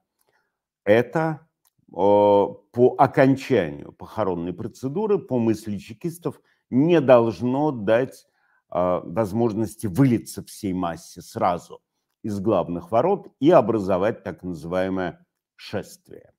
это 0.83 1.47
э, 1.87 1.91
по 1.91 2.95
окончанию 2.97 3.93
похоронной 3.93 4.53
процедуры, 4.53 5.17
по 5.17 5.39
мысли 5.39 5.77
чекистов, 5.77 6.39
не 6.69 7.01
должно 7.01 7.71
дать 7.71 8.27
э, 8.69 8.99
возможности 9.03 9.87
вылиться 9.87 10.43
всей 10.43 10.73
массе 10.73 11.21
сразу 11.23 11.81
из 12.27 12.41
главных 12.41 12.91
ворот 12.91 13.29
и 13.39 13.49
образовать 13.51 14.23
так 14.23 14.43
называемое 14.43 15.25
шествие. 15.55 16.33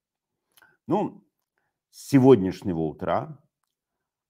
Ну, 0.86 1.24
с 1.88 2.08
сегодняшнего 2.10 2.80
утра, 2.80 3.40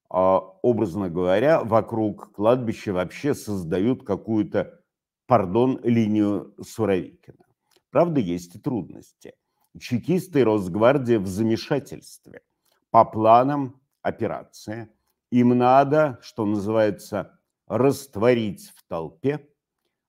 а, 0.09 0.39
образно 0.63 1.11
говоря, 1.11 1.65
вокруг 1.65 2.33
кладбища 2.33 2.93
вообще 2.93 3.35
создают 3.35 4.07
какую-то, 4.07 4.81
пардон, 5.27 5.81
линию 5.83 6.55
Суровикина. 6.63 7.45
Правда, 7.91 8.21
есть 8.21 8.55
и 8.55 8.61
трудности. 8.61 9.35
Чекисты 9.81 10.41
и 10.41 10.45
Росгвардия 10.45 11.19
в 11.19 11.27
замешательстве. 11.27 12.43
По 12.91 13.05
планам 13.05 13.81
операции 14.03 14.89
им 15.31 15.59
надо, 15.59 16.21
что 16.23 16.47
называется, 16.47 17.39
растворить 17.67 18.73
в 18.77 18.87
толпе 18.87 19.49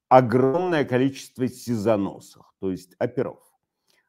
огромное 0.10 0.84
количество 0.84 1.48
сизоносов, 1.48 2.46
то 2.60 2.72
есть 2.72 2.96
оперов. 3.00 3.40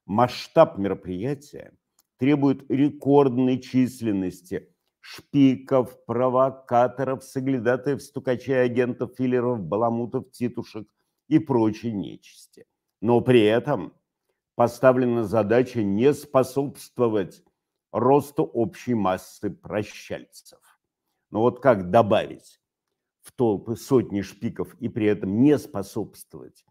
Масштаб 0.07 0.79
мероприятия 0.79 1.73
требует 2.17 2.69
рекордной 2.71 3.61
численности 3.61 4.75
шпиков, 5.01 6.05
провокаторов, 6.05 7.23
соглядатаев, 7.23 8.03
стукачей, 8.03 8.63
агентов, 8.63 9.13
филлеров, 9.17 9.63
баламутов, 9.63 10.31
титушек 10.33 10.89
и 11.29 11.39
прочей 11.39 11.93
нечисти. 11.93 12.67
Но 13.01 13.21
при 13.21 13.43
этом 13.43 13.95
поставлена 14.57 15.25
задача 15.25 15.83
не 15.83 16.13
способствовать 16.13 17.43
росту 17.93 18.45
общей 18.45 18.95
массы 18.95 19.51
прощальцев. 19.51 20.61
Но 21.31 21.41
вот 21.41 21.61
как 21.61 21.91
добавить 21.91 22.60
в 23.31 23.37
толпы 23.37 23.77
сотни 23.77 24.23
шпиков 24.23 24.75
и 24.81 24.89
при 24.89 25.07
этом 25.07 25.43
не 25.43 25.59
способствовать 25.59 26.65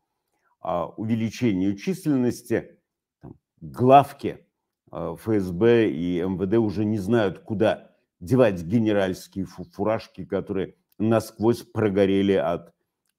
а, 0.60 0.88
увеличению 0.88 1.78
численности 1.78 2.80
там, 3.22 3.36
главки 3.62 4.46
а, 4.92 5.16
ФСБ 5.16 5.90
и 5.90 6.22
МВД 6.22 6.56
уже 6.56 6.86
не 6.86 6.98
знают, 6.98 7.40
куда 7.40 7.92
девать 8.20 8.62
генеральские 8.64 9.46
фуражки, 9.46 10.26
которые 10.26 10.76
насквозь 10.98 11.62
прогорели 11.62 12.34
от 12.34 12.74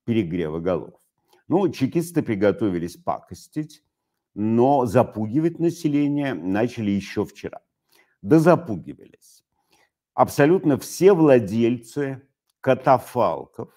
перегрева 0.04 0.58
голов. 0.58 0.94
Ну, 1.48 1.68
чекисты 1.70 2.22
приготовились 2.22 2.96
пакостить, 2.96 3.82
но 4.34 4.84
запугивать 4.86 5.58
население 5.58 6.34
начали 6.34 6.90
еще 6.90 7.24
вчера. 7.24 7.60
Да 8.22 8.38
запугивались. 8.38 9.42
Абсолютно 10.12 10.76
все 10.78 11.14
владельцы 11.14 12.22
катафалков 12.60 13.72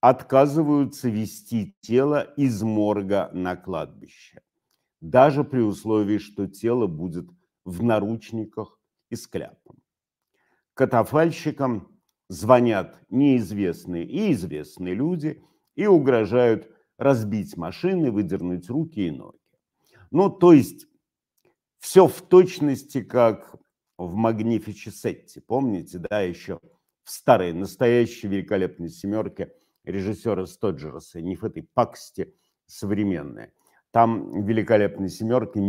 отказываются 0.00 1.08
вести 1.08 1.76
тело 1.80 2.22
из 2.36 2.62
морга 2.62 3.30
на 3.32 3.56
кладбище 3.56 4.42
даже 5.00 5.44
при 5.44 5.60
условии, 5.60 6.18
что 6.18 6.46
тело 6.46 6.86
будет 6.86 7.28
в 7.64 7.82
наручниках 7.82 8.78
и 9.10 9.16
с 9.16 9.26
кляпом. 9.26 9.76
Катафальщикам 10.74 12.00
звонят 12.28 13.00
неизвестные 13.08 14.04
и 14.04 14.32
известные 14.32 14.94
люди 14.94 15.42
и 15.74 15.86
угрожают 15.86 16.70
разбить 16.98 17.56
машины, 17.56 18.10
выдернуть 18.10 18.68
руки 18.68 19.06
и 19.06 19.10
ноги. 19.10 19.38
Ну, 20.10 20.30
то 20.30 20.52
есть 20.52 20.86
все 21.78 22.06
в 22.06 22.22
точности, 22.22 23.02
как 23.02 23.56
в 23.98 24.14
Магнифичесетте. 24.14 25.40
Помните, 25.40 25.98
да, 25.98 26.20
еще 26.20 26.60
в 27.06 27.10
старой, 27.10 27.52
настоящей 27.52 28.26
великолепной 28.26 28.88
семерке 28.88 29.52
режиссера 29.84 30.44
Стоджерса, 30.44 31.20
не 31.22 31.36
в 31.36 31.44
этой 31.44 31.62
паксте 31.62 32.34
современной. 32.66 33.52
Там 33.92 34.42
в 34.42 34.44
великолепной 34.44 35.08
семерке 35.08 35.60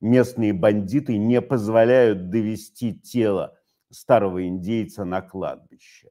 местные 0.00 0.52
бандиты 0.52 1.18
не 1.18 1.42
позволяют 1.42 2.30
довести 2.30 2.96
тело 2.96 3.58
старого 3.90 4.46
индейца 4.46 5.04
на 5.04 5.20
кладбище. 5.22 6.10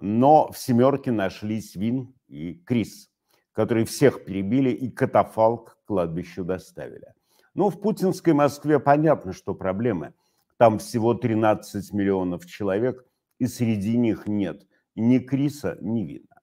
Но 0.00 0.50
в 0.50 0.56
семерке 0.56 1.12
нашлись 1.12 1.76
Вин 1.76 2.14
и 2.28 2.54
Крис, 2.54 3.10
которые 3.52 3.84
всех 3.84 4.24
перебили 4.24 4.70
и 4.70 4.90
катафалк 4.90 5.74
к 5.74 5.88
кладбищу 5.88 6.42
доставили. 6.42 7.12
Ну, 7.52 7.68
в 7.68 7.78
путинской 7.82 8.32
Москве 8.32 8.80
понятно, 8.80 9.34
что 9.34 9.54
проблемы. 9.54 10.14
Там 10.56 10.78
всего 10.78 11.12
13 11.12 11.92
миллионов 11.92 12.46
человек, 12.46 13.05
и 13.38 13.46
среди 13.46 13.96
них 13.96 14.26
нет 14.26 14.66
ни 14.96 15.18
Криса, 15.18 15.78
ни 15.80 16.02
Вина. 16.02 16.40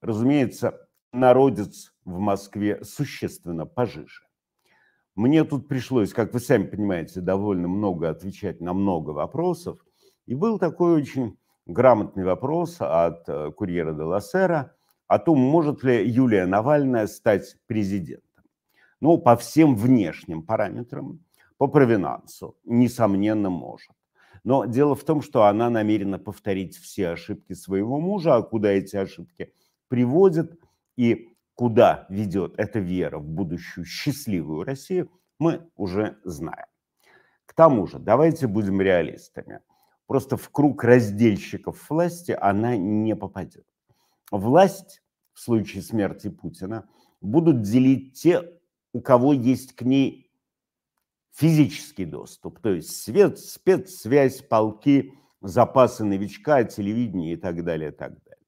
Разумеется, 0.00 0.88
народец 1.12 1.92
в 2.04 2.18
Москве 2.18 2.82
существенно 2.84 3.66
пожиже. 3.66 4.22
Мне 5.14 5.42
тут 5.42 5.66
пришлось, 5.66 6.12
как 6.12 6.32
вы 6.32 6.38
сами 6.38 6.64
понимаете, 6.64 7.20
довольно 7.20 7.66
много 7.66 8.08
отвечать 8.08 8.60
на 8.60 8.72
много 8.72 9.10
вопросов. 9.10 9.84
И 10.26 10.34
был 10.34 10.60
такой 10.60 10.92
очень 10.92 11.36
грамотный 11.66 12.24
вопрос 12.24 12.76
от 12.78 13.28
э, 13.28 13.50
курьера 13.50 13.92
де 13.94 14.02
Лассера 14.02 14.74
о 15.08 15.18
том, 15.18 15.40
может 15.40 15.82
ли 15.82 16.06
Юлия 16.06 16.46
Навальная 16.46 17.06
стать 17.08 17.56
президентом. 17.66 18.44
Ну, 19.00 19.18
по 19.18 19.36
всем 19.36 19.74
внешним 19.74 20.42
параметрам, 20.42 21.18
по 21.56 21.66
провинансу, 21.66 22.56
несомненно, 22.64 23.50
может. 23.50 23.90
Но 24.44 24.64
дело 24.64 24.94
в 24.94 25.04
том, 25.04 25.22
что 25.22 25.44
она 25.44 25.70
намерена 25.70 26.18
повторить 26.18 26.76
все 26.76 27.10
ошибки 27.10 27.52
своего 27.52 28.00
мужа, 28.00 28.36
а 28.36 28.42
куда 28.42 28.70
эти 28.70 28.96
ошибки 28.96 29.52
приводят– 29.88 30.58
и 30.98 31.28
куда 31.54 32.06
ведет 32.10 32.54
эта 32.58 32.80
вера 32.80 33.18
в 33.18 33.28
будущую 33.28 33.84
счастливую 33.84 34.64
Россию, 34.64 35.10
мы 35.38 35.70
уже 35.76 36.18
знаем. 36.24 36.66
К 37.46 37.54
тому 37.54 37.86
же, 37.86 38.00
давайте 38.00 38.48
будем 38.48 38.80
реалистами. 38.80 39.60
Просто 40.08 40.36
в 40.36 40.50
круг 40.50 40.82
раздельщиков 40.82 41.88
власти 41.88 42.36
она 42.38 42.76
не 42.76 43.14
попадет. 43.14 43.64
Власть 44.32 45.02
в 45.32 45.40
случае 45.40 45.82
смерти 45.82 46.28
Путина 46.28 46.88
будут 47.20 47.62
делить 47.62 48.20
те, 48.20 48.42
у 48.92 49.00
кого 49.00 49.32
есть 49.32 49.76
к 49.76 49.82
ней 49.82 50.27
физический 51.38 52.04
доступ, 52.04 52.58
то 52.58 52.70
есть 52.70 53.00
свет, 53.00 53.38
спецсвязь, 53.38 54.42
полки, 54.42 55.14
запасы 55.40 56.04
новичка, 56.04 56.64
телевидение 56.64 57.34
и 57.34 57.36
так 57.36 57.64
далее, 57.64 57.90
и 57.90 57.94
так 57.94 58.10
далее. 58.24 58.44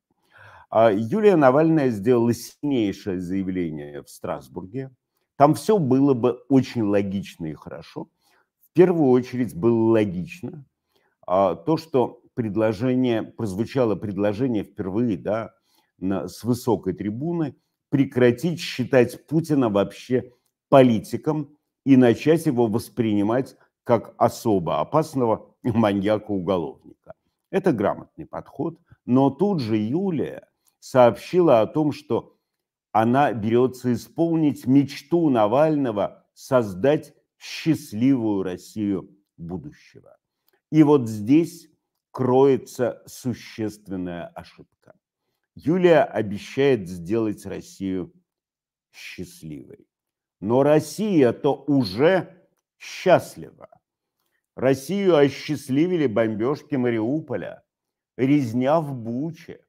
А 0.71 0.91
Юлия 0.93 1.37
Навальная 1.37 1.91
сделала 1.91 2.35
сильнейшее 2.35 3.21
заявление 3.21 4.03
в 4.03 4.09
Страсбурге. 4.09 4.91
Там 5.37 5.55
все 5.55 5.79
было 5.79 6.15
бы 6.15 6.43
очень 6.49 6.83
логично 6.83 7.47
и 7.47 7.55
хорошо. 7.55 8.09
В 8.61 8.73
первую 8.73 9.11
очередь 9.11 9.55
было 9.55 9.93
логично 9.93 10.65
а, 11.27 11.55
то, 11.55 11.77
что 11.77 12.23
предложение, 12.35 13.23
прозвучало 13.23 13.95
предложение 13.95 14.65
впервые 14.65 15.17
да, 15.17 15.55
на, 15.99 16.27
с 16.27 16.43
высокой 16.43 16.95
трибуны 16.95 17.55
прекратить 17.89 18.61
считать 18.61 19.27
Путина 19.29 19.69
вообще 19.69 20.33
политиком 20.69 21.57
и 21.85 21.97
начать 21.97 22.47
его 22.47 22.67
воспринимать 22.67 23.57
как 23.85 24.15
особо 24.19 24.81
опасного 24.81 25.55
маньяка-уголовника. 25.63 27.15
Это 27.51 27.73
грамотный 27.73 28.27
подход, 28.27 28.79
но 29.05 29.31
тут 29.31 29.61
же 29.61 29.77
Юлия 29.77 30.49
сообщила 30.79 31.61
о 31.61 31.67
том, 31.67 31.93
что 31.93 32.37
она 32.93 33.33
берется 33.33 33.93
исполнить 33.93 34.67
мечту 34.67 35.31
Навального 35.31 36.27
создать 36.35 37.15
счастливую 37.39 38.43
Россию 38.43 39.17
будущего. 39.37 40.17
И 40.71 40.83
вот 40.83 41.09
здесь 41.09 41.69
кроется 42.11 43.03
существенная 43.07 44.27
ошибка. 44.29 44.95
Юлия 45.55 46.03
обещает 46.05 46.89
сделать 46.89 47.45
Россию 47.47 48.13
счастливой. 48.93 49.87
Но 50.41 50.63
Россия-то 50.63 51.65
уже 51.67 52.47
счастлива. 52.79 53.69
Россию 54.57 55.17
осчастливили 55.17 56.07
бомбежки 56.07 56.75
Мариуполя, 56.75 57.63
резня 58.17 58.81
в 58.81 58.95
Буче. 58.95 59.65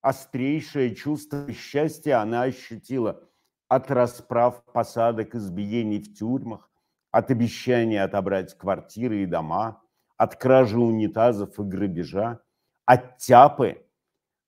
Острейшее 0.00 0.94
чувство 0.94 1.52
счастья 1.52 2.20
она 2.22 2.42
ощутила 2.42 3.22
от 3.68 3.90
расправ, 3.90 4.64
посадок, 4.72 5.34
избиений 5.34 6.00
в 6.00 6.14
тюрьмах, 6.14 6.70
от 7.10 7.30
обещания 7.30 8.02
отобрать 8.02 8.56
квартиры 8.56 9.22
и 9.22 9.26
дома, 9.26 9.82
от 10.16 10.36
кражи 10.36 10.78
унитазов 10.78 11.58
и 11.58 11.62
грабежа, 11.62 12.40
от 12.84 13.18
тяпы 13.18 13.84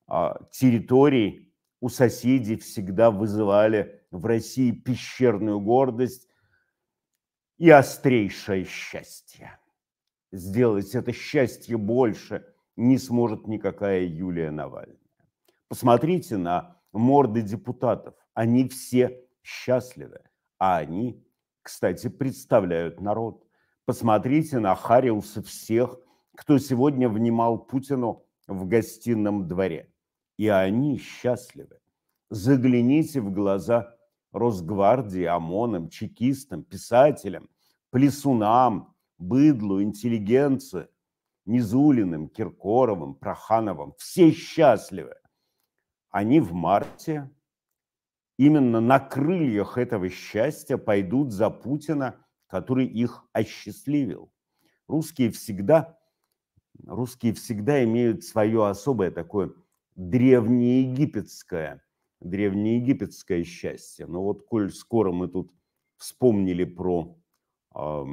а, 0.06 0.40
территорий 0.50 1.52
у 1.80 1.88
соседей 1.88 2.56
всегда 2.56 3.10
вызывали 3.10 3.97
в 4.10 4.24
России 4.26 4.72
пещерную 4.72 5.60
гордость 5.60 6.28
и 7.58 7.70
острейшее 7.70 8.64
счастье. 8.64 9.58
Сделать 10.32 10.94
это 10.94 11.12
счастье 11.12 11.76
больше 11.76 12.46
не 12.76 12.98
сможет 12.98 13.46
никакая 13.46 14.04
Юлия 14.04 14.50
Навальная. 14.50 14.96
Посмотрите 15.68 16.36
на 16.36 16.80
морды 16.92 17.42
депутатов. 17.42 18.14
Они 18.34 18.68
все 18.68 19.24
счастливы, 19.42 20.20
а 20.58 20.78
они, 20.78 21.24
кстати, 21.62 22.08
представляют 22.08 23.00
народ. 23.00 23.44
Посмотрите 23.84 24.58
на 24.58 24.74
Хариуса 24.74 25.42
всех, 25.42 25.98
кто 26.36 26.58
сегодня 26.58 27.08
внимал 27.08 27.58
Путину 27.58 28.24
в 28.46 28.66
гостином 28.66 29.48
дворе. 29.48 29.92
И 30.36 30.48
они 30.48 30.98
счастливы. 30.98 31.80
Загляните 32.30 33.20
в 33.20 33.32
глаза 33.32 33.97
Росгвардии, 34.32 35.24
ОМОНам, 35.24 35.88
чекистам, 35.88 36.62
писателям, 36.62 37.48
плесунам, 37.90 38.94
быдлу, 39.18 39.82
интеллигенции, 39.82 40.88
Низулиным, 41.46 42.28
Киркоровым, 42.28 43.14
Прохановым. 43.14 43.94
Все 43.96 44.32
счастливы. 44.32 45.14
Они 46.10 46.40
в 46.40 46.52
марте 46.52 47.30
именно 48.36 48.80
на 48.80 49.00
крыльях 49.00 49.78
этого 49.78 50.10
счастья 50.10 50.76
пойдут 50.76 51.32
за 51.32 51.48
Путина, 51.48 52.16
который 52.48 52.86
их 52.86 53.24
осчастливил. 53.32 54.30
Русские 54.86 55.30
всегда, 55.30 55.98
русские 56.86 57.32
всегда 57.32 57.82
имеют 57.84 58.24
свое 58.24 58.66
особое 58.66 59.10
такое 59.10 59.52
древнеегипетское– 59.96 61.82
древнеегипетское 62.20 63.44
счастье. 63.44 64.06
Но 64.06 64.22
вот 64.22 64.44
коль 64.44 64.70
скоро 64.72 65.12
мы 65.12 65.28
тут 65.28 65.52
вспомнили 65.96 66.64
про 66.64 67.16
э, 67.74 68.04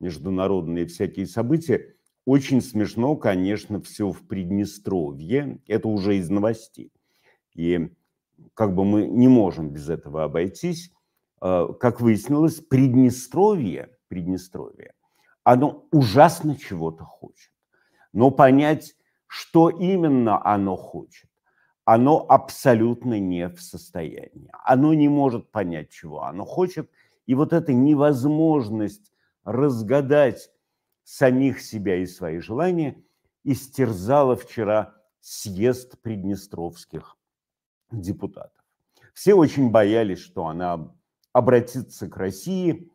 международные 0.00 0.86
всякие 0.86 1.26
события, 1.26 1.94
очень 2.24 2.60
смешно, 2.60 3.16
конечно, 3.16 3.80
все 3.80 4.10
в 4.10 4.26
Приднестровье. 4.26 5.58
Это 5.66 5.88
уже 5.88 6.18
из 6.18 6.30
новостей. 6.30 6.92
И 7.54 7.90
как 8.54 8.74
бы 8.74 8.84
мы 8.84 9.06
не 9.06 9.28
можем 9.28 9.70
без 9.70 9.88
этого 9.88 10.24
обойтись. 10.24 10.92
Э, 11.40 11.68
как 11.80 12.00
выяснилось, 12.00 12.60
Приднестровье, 12.60 13.90
Приднестровье, 14.08 14.94
оно 15.42 15.86
ужасно 15.90 16.56
чего-то 16.56 17.04
хочет. 17.04 17.52
Но 18.12 18.30
понять, 18.30 18.94
что 19.26 19.70
именно 19.70 20.44
оно 20.44 20.76
хочет, 20.76 21.28
оно 21.84 22.24
абсолютно 22.28 23.18
не 23.18 23.48
в 23.48 23.60
состоянии. 23.60 24.50
Оно 24.64 24.94
не 24.94 25.08
может 25.08 25.50
понять, 25.50 25.90
чего 25.90 26.22
оно 26.22 26.44
хочет. 26.44 26.90
И 27.26 27.34
вот 27.34 27.52
эта 27.52 27.72
невозможность 27.72 29.12
разгадать 29.44 30.50
самих 31.02 31.60
себя 31.60 31.96
и 31.96 32.06
свои 32.06 32.38
желания 32.38 33.02
истерзала 33.44 34.36
вчера 34.36 34.94
съезд 35.20 36.00
приднестровских 36.02 37.16
депутатов. 37.90 38.64
Все 39.12 39.34
очень 39.34 39.70
боялись, 39.70 40.20
что 40.20 40.46
она 40.46 40.94
обратится 41.32 42.08
к 42.08 42.16
России 42.16 42.90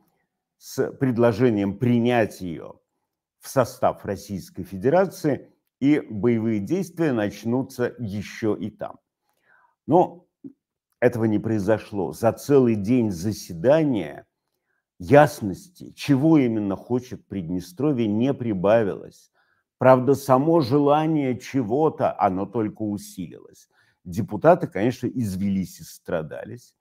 с 0.57 0.91
предложением 0.91 1.77
принять 1.77 2.41
ее 2.41 2.79
в 3.39 3.49
состав 3.49 4.05
Российской 4.05 4.63
Федерации– 4.63 5.51
и 5.79 5.99
боевые 5.99 6.59
действия 6.59 7.13
начнутся 7.13 7.93
еще 7.99 8.57
и 8.59 8.69
там. 8.69 8.97
Но 9.85 10.25
этого 10.99 11.25
не 11.25 11.39
произошло. 11.39 12.13
За 12.13 12.31
целый 12.31 12.75
день 12.75 13.11
заседания 13.11 14.25
ясности, 14.99 15.93
чего 15.93 16.37
именно 16.37 16.75
хочет 16.75 17.27
Приднестровье, 17.27 18.07
не 18.07 18.33
прибавилось. 18.33 19.31
Правда, 19.77 20.15
само 20.15 20.61
желание 20.61 21.39
чего-то, 21.39 22.19
оно 22.19 22.47
только 22.47 22.81
усилилось. 22.81 23.69
Депутаты, 24.03 24.65
конечно, 24.65 25.05
извелись 25.05 25.79
и 25.79 25.83
страдались. 25.83 26.75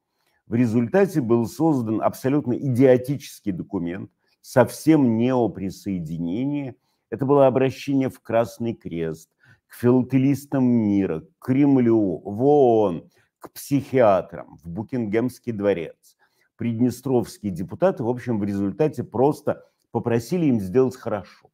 В 0.47 0.55
результате 0.55 1.21
был 1.21 1.47
создан 1.47 2.01
абсолютно 2.01 2.55
идиотический 2.55 3.53
документ, 3.53 4.11
совсем 4.41 5.19
не 5.19 5.35
о 5.35 5.49
присоединении– 5.49 6.77
это 7.11 7.25
было 7.25 7.47
обращение 7.47 8.09
в 8.09 8.21
Красный 8.21 8.75
Крест, 8.75 9.31
к 9.67 9.75
филателистам 9.75 10.65
мира, 10.65 11.21
к 11.21 11.47
Кремлю, 11.47 12.23
в 12.25 12.45
ООН, 12.45 13.11
к 13.39 13.53
психиатрам, 13.53 14.59
в 14.63 14.69
Букингемский 14.69 15.53
дворец. 15.53 16.17
Приднестровские 16.57 17.53
депутаты, 17.53 18.03
в 18.03 18.09
общем, 18.09 18.39
в 18.39 18.45
результате 18.45 19.05
просто 19.05 19.65
попросили 19.91 20.47
им 20.47 20.61
сделать 20.61 20.97
хорошо. 20.97 21.51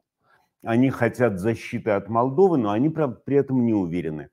Они 0.63 0.89
хотят 0.89 1.39
защиты 1.39 1.91
от 1.91 2.07
Молдовы, 2.07 2.57
но 2.57 2.71
они 2.71 2.89
при 2.89 3.35
этом 3.35 3.65
не 3.65 3.73
уверены 3.73 4.29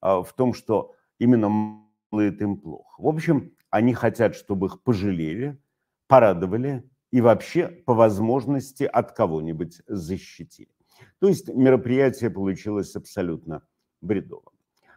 а, 0.00 0.22
в 0.22 0.32
том, 0.32 0.54
что 0.54 0.94
именно 1.18 1.82
делает 2.10 2.40
им 2.40 2.56
плохо. 2.56 3.02
В 3.02 3.06
общем, 3.06 3.52
они 3.70 3.92
хотят, 3.92 4.34
чтобы 4.34 4.68
их 4.68 4.82
пожалели, 4.82 5.58
порадовали, 6.06 6.88
и 7.14 7.20
вообще 7.20 7.68
по 7.68 7.94
возможности 7.94 8.82
от 8.82 9.12
кого-нибудь 9.12 9.82
защитили. 9.86 10.74
То 11.20 11.28
есть 11.28 11.46
мероприятие 11.48 12.28
получилось 12.28 12.96
абсолютно 12.96 13.62
бредовым. 14.00 14.52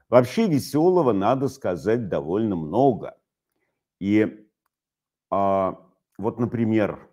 Вообще 0.09 0.47
веселого, 0.47 1.13
надо 1.13 1.47
сказать, 1.47 2.09
довольно 2.09 2.55
много. 2.55 3.19
И 3.99 4.47
а, 5.29 5.79
вот, 6.17 6.39
например, 6.39 7.07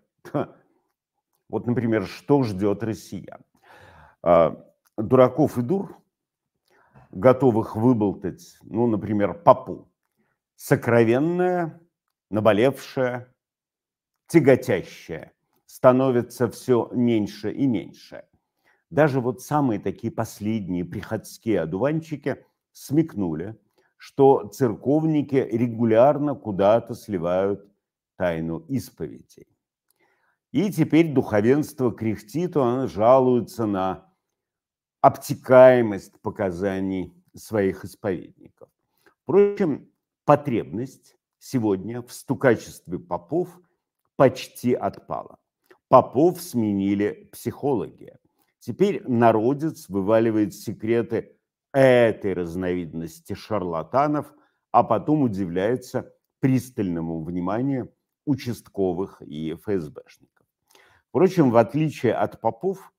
вот, 1.51 1.67
например, 1.67 2.07
что 2.07 2.43
ждет 2.43 2.83
россиян? 2.83 3.43
А, 4.23 4.65
дураков 4.97 5.59
и 5.59 5.61
дур, 5.61 5.99
готовых 7.11 7.77
выболтать, 7.77 8.57
ну, 8.63 8.87
например, 8.87 9.35
папу, 9.35 9.87
сокровенное, 10.57 11.79
наболевшее, 12.31 13.34
тяготящее 14.27 15.33
становится 15.67 16.51
все 16.51 16.89
меньше 16.93 17.53
и 17.53 17.67
меньше. 17.67 18.25
Даже 18.91 19.21
вот 19.21 19.43
самые 19.43 19.81
такие 19.81 20.13
последние 20.13 20.85
приходские 20.85 21.61
одуванчики 21.61 22.45
смекнули, 22.73 23.59
что 23.97 24.49
церковники 24.49 25.37
регулярно 25.37 26.35
куда-то 26.35 26.95
сливают 26.95 27.67
тайну 28.17 28.65
исповедей. 28.69 29.49
И 30.53 30.71
теперь 30.71 31.13
духовенство 31.13 31.91
кряхтит, 31.91 32.57
оно 32.57 32.87
жалуется 32.87 33.67
на 33.67 34.13
обтекаемость 35.01 36.21
показаний 36.21 37.13
своих 37.35 37.85
исповедников. 37.85 38.69
Впрочем, 39.23 39.91
потребность 40.25 41.17
сегодня 41.39 42.03
в 42.03 42.13
стукачестве 42.13 42.99
попов 42.99 43.59
почти 44.17 44.75
отпала. 44.75 45.39
Попов 45.89 46.41
сменили 46.41 47.29
психологи. 47.33 48.17
Теперь 48.59 49.03
народец 49.07 49.89
вываливает 49.89 50.55
секреты 50.55 51.37
этой 51.73 52.33
разновидности 52.33 53.35
шарлатанов, 53.35 54.33
а 54.73 54.83
потом 54.83 55.23
удивляется 55.23 56.13
пристальному 56.41 57.23
вниманию 57.23 57.93
участковых 58.27 59.23
и 59.23 59.55
ФСБшников. 59.55 60.47
Впрочем, 61.09 61.51
в 61.51 61.57
отличие 61.57 62.15
от 62.15 62.41
попов, 62.41 62.93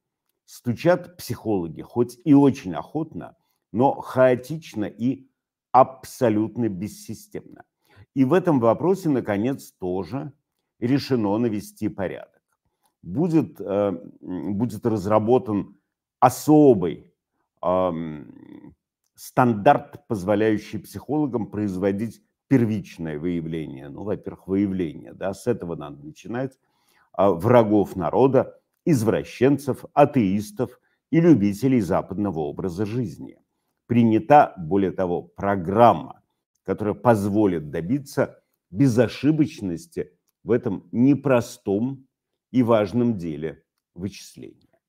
стучат 0.45 1.17
психологи, 1.17 1.81
хоть 1.81 2.17
и 2.23 2.33
очень 2.33 2.75
охотно, 2.75 3.35
но 3.71 3.99
хаотично 3.99 4.85
и 4.85 5.27
абсолютно 5.71 6.69
бессистемно. 6.69 7.63
И 8.13 8.23
в 8.23 8.33
этом 8.33 8.59
вопросе, 8.59 9.09
наконец, 9.09 9.73
тоже 9.73 10.31
решено 10.87 11.37
навести 11.37 11.89
порядок. 11.89 12.41
Будет, 13.01 13.59
э, 13.61 13.91
будет 14.21 14.85
разработан 14.85 15.77
особый 16.19 17.13
э, 17.61 17.91
стандарт, 19.15 20.07
позволяющий 20.07 20.79
психологам 20.79 21.47
производить 21.47 22.21
первичное 22.47 23.19
выявление. 23.19 23.89
Ну, 23.89 24.03
во-первых, 24.03 24.47
выявление, 24.47 25.13
да, 25.13 25.33
с 25.33 25.47
этого 25.47 25.75
надо 25.75 26.03
начинать, 26.03 26.57
э, 27.17 27.29
врагов 27.29 27.95
народа, 27.95 28.59
извращенцев, 28.85 29.85
атеистов 29.93 30.79
и 31.11 31.19
любителей 31.19 31.81
западного 31.81 32.39
образа 32.39 32.85
жизни. 32.85 33.39
Принята, 33.87 34.53
более 34.57 34.91
того, 34.91 35.21
программа, 35.21 36.21
которая 36.63 36.95
позволит 36.95 37.69
добиться 37.69 38.41
безошибочности 38.71 40.14
в 40.45 40.51
этом 40.51 40.87
непростом 40.91 42.07
и 42.51 42.61
важном 42.61 43.17
деле 43.17 43.63
вычисления. 43.95 44.79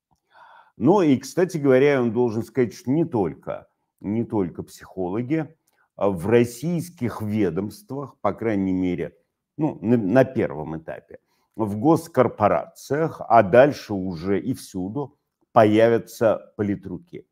Но 0.77 1.01
и, 1.01 1.17
кстати 1.17 1.57
говоря, 1.57 1.99
он 1.99 2.13
должен 2.13 2.43
сказать, 2.43 2.73
что 2.73 2.91
не 2.91 3.05
только, 3.05 3.67
не 3.99 4.23
только 4.23 4.61
психологи, 4.61 5.53
а 5.95 6.11
в 6.11 6.27
российских 6.27 7.23
ведомствах, 7.23 8.19
по 8.21 8.33
крайней 8.33 8.71
мере, 8.71 9.17
ну, 9.57 9.79
на, 9.81 9.97
на 9.97 10.23
первом 10.25 10.77
этапе, 10.77 11.17
в 11.55 11.75
госкорпорациях, 11.77 13.19
а 13.27 13.41
дальше 13.41 13.95
уже 13.95 14.39
и 14.39 14.53
всюду 14.53 15.17
появятся 15.53 16.53
политруки. 16.55 17.27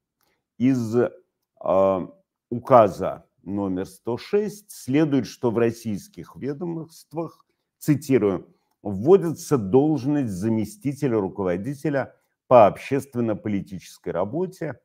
Из 0.58 0.96
э, 0.96 2.08
указа 2.50 3.28
номер 3.44 3.86
106 3.86 4.72
следует, 4.72 5.28
что 5.28 5.52
в 5.52 5.60
российских 5.60 6.36
ведомствах, 6.36 7.45
цитирую, 7.86 8.48
вводится 8.82 9.58
должность 9.58 10.32
заместителя 10.32 11.20
руководителя 11.20 12.16
по 12.48 12.68
общественно-политической 12.68 14.10
работе. 14.10 14.80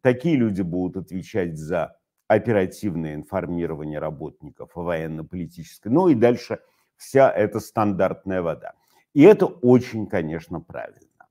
Такие 0.00 0.36
люди 0.36 0.62
будут 0.62 1.04
отвечать 1.04 1.56
за 1.58 1.96
оперативное 2.28 3.14
информирование 3.14 3.98
работников 3.98 4.70
военно-политической, 4.74 5.88
ну 5.88 6.08
и 6.08 6.14
дальше 6.14 6.60
вся 6.96 7.30
эта 7.30 7.58
стандартная 7.60 8.40
вода. 8.42 8.74
И 9.14 9.22
это 9.22 9.46
очень, 9.46 10.06
конечно, 10.06 10.60
правильно, 10.60 11.26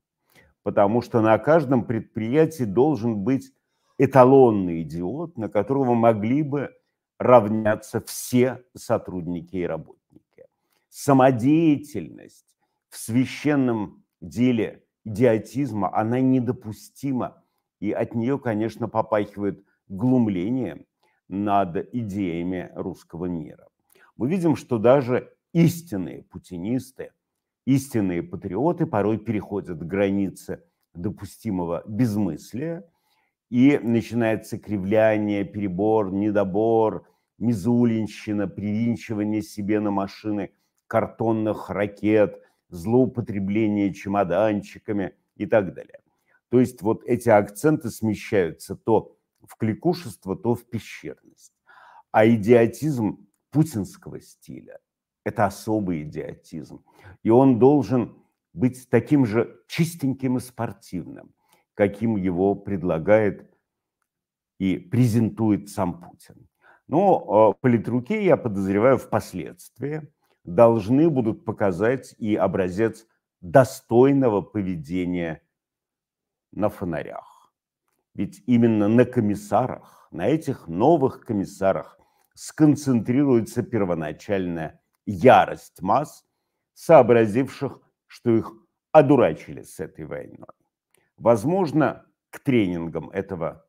потому 0.64 1.02
что 1.02 1.22
на 1.22 1.38
каждом 1.38 1.86
предприятии 1.86 2.66
должен 2.66 3.24
быть 3.24 3.54
эталонный 3.98 4.82
идиот, 4.82 5.38
на 5.38 5.48
которого 5.48 5.94
могли 5.94 6.44
бы 6.44 6.76
равняться 7.18 8.02
все 8.02 8.64
сотрудники 8.76 9.56
и 9.56 9.66
работники. 9.66 9.99
Самодеятельность 11.02 12.58
в 12.90 12.98
священном 12.98 14.04
деле 14.20 14.84
идиотизма, 15.06 15.96
она 15.96 16.20
недопустима, 16.20 17.42
и 17.80 17.94
от 17.94 18.16
нее, 18.16 18.38
конечно, 18.38 18.90
попахивает 18.90 19.64
глумление 19.88 20.86
над 21.30 21.78
идеями 21.96 22.70
русского 22.76 23.28
мира. 23.28 23.70
Мы 24.18 24.28
видим, 24.28 24.58
что 24.58 24.78
даже 24.78 25.32
истинные 25.54 26.24
путинисты– 26.24 27.14
истинные 27.66 28.22
патриоты 28.22 28.86
порой 28.86 29.20
переходят 29.20 29.82
границы 29.82 30.66
допустимого 30.94 31.82
безмыслия, 31.88 32.84
и 33.50 33.80
начинается 33.82 34.60
кривляние, 34.60 35.46
перебор, 35.46 36.12
недобор, 36.12 37.08
мизулинщина, 37.38 38.50
привинчивание 38.50 39.42
себе 39.42 39.80
на 39.80 39.92
машины 39.92 40.52
картонных 40.90 41.70
ракет, 41.70 42.42
злоупотребление 42.70 43.94
чемоданчиками 43.94 45.14
и 45.36 45.46
так 45.46 45.74
далее. 45.74 46.02
То 46.50 46.60
есть 46.60 46.82
вот 46.82 47.04
эти 47.06 47.30
акценты 47.30 47.90
смещаются 47.90 48.76
то 48.76 49.16
в 49.48 49.56
кликушество, 49.56 50.36
то 50.36 50.56
в 50.56 50.66
пещерность. 50.66 51.54
А 52.12 52.28
идиотизм 52.28 53.28
путинского 53.52 54.20
стиля– 54.20 54.80
это 55.24 55.46
особый 55.46 56.04
идиотизм 56.04 56.84
и 57.24 57.30
он 57.30 57.60
должен 57.60 58.16
быть 58.54 58.90
таким 58.90 59.26
же 59.26 59.62
чистеньким 59.68 60.38
и 60.38 60.40
спортивным, 60.40 61.34
каким 61.76 62.16
его 62.18 62.56
предлагает 62.56 63.48
и 64.58 64.78
презентует 64.78 65.70
сам 65.70 66.02
Путин. 66.02 66.48
Но 66.88 67.54
э, 67.56 67.62
политруки, 67.62 68.14
я 68.14 68.36
подозреваю, 68.36 68.98
впоследствии 68.98 70.12
должны 70.44 71.10
будут 71.10 71.46
показать 71.46 72.16
и 72.18 72.36
образец 72.36 73.06
достойного 73.42 74.42
поведения 74.42 75.42
на 76.52 76.70
фонарях. 76.70 77.54
Ведь 78.14 78.44
именно 78.48 78.88
на 78.88 79.06
комиссарах, 79.06 80.08
на 80.12 80.28
этих 80.28 80.68
новых 80.68 81.22
комиссарах 81.22 82.00
сконцентрируется 82.34 83.64
первоначальная 83.64 84.82
ярость 85.06 85.82
масс 85.82 86.26
сообразивших, 86.74 87.82
что 88.08 88.36
их 88.36 88.52
одурачили 88.92 89.62
с 89.62 89.80
этой 89.80 90.06
войной. 90.06 90.48
Возможно, 91.18 92.06
к 92.30 92.40
тренингам 92.40 93.10
этого 93.10 93.66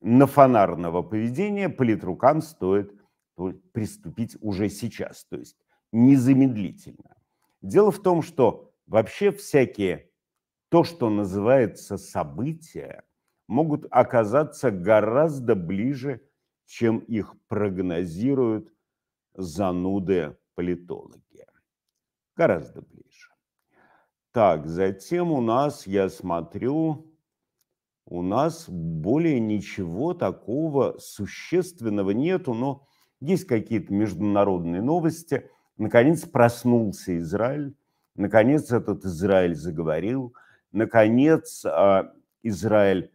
нафонарного 0.00 1.02
поведения 1.02 1.68
политрукам 1.68 2.40
стоит 2.42 2.92
приступить 3.72 4.36
уже 4.40 4.68
сейчас, 4.68 5.24
то 5.24 5.36
есть 5.36 5.56
незамедлительно. 5.92 7.16
Дело 7.60 7.90
в 7.90 8.02
том, 8.02 8.22
что 8.22 8.72
вообще 8.86 9.30
всякие 9.30 10.10
то, 10.68 10.84
что 10.84 11.10
называется 11.10 11.98
события, 11.98 13.04
могут 13.46 13.86
оказаться 13.90 14.70
гораздо 14.70 15.54
ближе, 15.54 16.22
чем 16.64 16.98
их 16.98 17.34
прогнозируют 17.48 18.72
зануды 19.34 20.36
политологи 20.54 21.22
гораздо 22.36 22.82
ближе. 22.82 23.28
Так, 24.32 24.66
затем 24.66 25.30
у 25.30 25.40
нас, 25.40 25.86
я 25.86 26.08
смотрю, 26.08 27.14
у 28.06 28.22
нас 28.22 28.68
более 28.68 29.38
ничего 29.38 30.14
такого 30.14 30.96
существенного 30.98 32.10
нету, 32.10 32.54
но 32.54 32.86
есть 33.20 33.44
какие-то 33.44 33.92
международные 33.92 34.82
новости. 34.82 35.50
Наконец 35.78 36.24
проснулся 36.24 37.18
Израиль, 37.18 37.74
наконец 38.14 38.70
этот 38.70 39.04
Израиль 39.04 39.54
заговорил, 39.54 40.34
наконец 40.70 41.64
а, 41.64 42.12
Израиль 42.42 43.10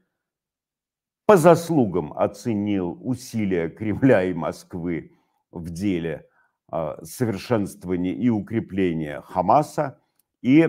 по 1.26 1.38
заслугам 1.38 2.14
оценил 2.14 2.98
усилия 3.02 3.70
Кремля 3.70 4.24
и 4.24 4.34
Москвы 4.34 5.12
в 5.52 5.70
деле 5.70 6.28
а, 6.68 7.04
совершенствования 7.04 8.14
и 8.14 8.30
укрепления 8.30 9.22
Хамаса, 9.22 10.00
и, 10.42 10.68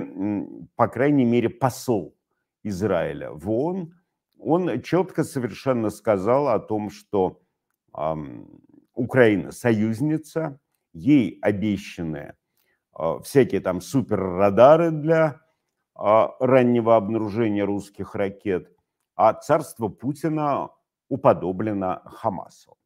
по 0.76 0.88
крайней 0.88 1.24
мере, 1.24 1.48
посол 1.48 2.16
Израиля 2.62 3.30
в 3.32 3.50
ООН, 3.50 3.94
он 4.38 4.82
четко 4.82 5.24
совершенно 5.24 5.90
сказал 5.90 6.48
о 6.48 6.58
том, 6.58 6.90
что 6.90 7.42
Украина 8.94 9.52
союзница, 9.52 10.58
ей 10.98 11.38
обещаны 11.42 12.34
а, 12.92 13.20
всякие 13.20 13.60
там 13.60 13.80
суперрадары 13.80 14.90
для 14.90 15.40
а, 15.94 16.34
раннего 16.40 16.96
обнаружения 16.96 17.64
русских 17.64 18.14
ракет, 18.14 18.70
а 19.14 19.32
царство 19.34 19.88
Путина 19.88 20.70
уподоблено 21.08 22.02
Хамасу. 22.04 22.76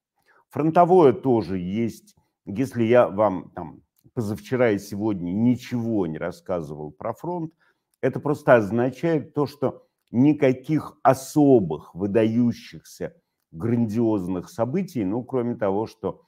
Фронтовое 0.50 1.12
тоже 1.12 1.58
есть 1.58 2.14
если 2.44 2.82
я 2.82 3.08
вам 3.08 3.50
там 3.54 3.82
позавчера 4.14 4.70
и 4.70 4.78
сегодня 4.78 5.30
ничего 5.30 6.06
не 6.06 6.18
рассказывал 6.18 6.90
про 6.90 7.14
фронт, 7.14 7.52
это 8.00 8.20
просто 8.20 8.56
означает 8.56 9.32
то, 9.32 9.46
что 9.46 9.86
никаких 10.10 10.98
особых, 11.02 11.94
выдающихся, 11.94 13.14
грандиозных 13.52 14.50
событий, 14.50 15.04
ну, 15.04 15.22
кроме 15.22 15.54
того, 15.54 15.86
что 15.86 16.22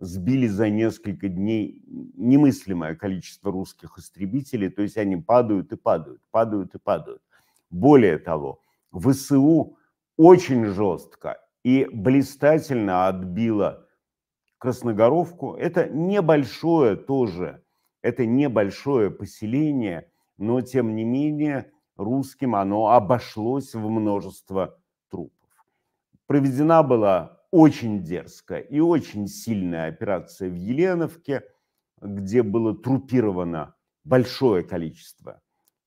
сбили 0.00 0.46
за 0.46 0.70
несколько 0.70 1.28
дней 1.28 1.84
немыслимое 2.16 2.96
количество 2.96 3.52
русских 3.52 3.98
истребителей, 3.98 4.70
то 4.70 4.82
есть 4.82 4.96
они 4.96 5.16
падают 5.16 5.72
и 5.72 5.76
падают, 5.76 6.22
падают 6.30 6.74
и 6.74 6.78
падают. 6.78 7.22
Более 7.68 8.18
того, 8.18 8.60
ВСУ 8.92 9.76
очень 10.16 10.64
жестко 10.64 11.38
и 11.62 11.86
блистательно 11.92 13.08
отбила 13.08 13.86
Красногоровку. 14.58 15.54
Это 15.54 15.88
небольшое 15.88 16.96
тоже, 16.96 17.62
это 18.02 18.26
небольшое 18.26 19.10
поселение, 19.10 20.10
но 20.38 20.62
тем 20.62 20.96
не 20.96 21.04
менее 21.04 21.70
русским 21.96 22.56
оно 22.56 22.88
обошлось 22.88 23.74
в 23.74 23.88
множество 23.88 24.78
трупов. 25.10 25.50
Проведена 26.26 26.82
была 26.82 27.39
очень 27.50 28.02
дерзкая 28.02 28.60
и 28.60 28.80
очень 28.80 29.26
сильная 29.26 29.88
операция 29.88 30.48
в 30.48 30.54
Еленовке, 30.54 31.42
где 32.00 32.42
было 32.42 32.76
трупировано 32.76 33.74
большое 34.04 34.62
количество 34.62 35.40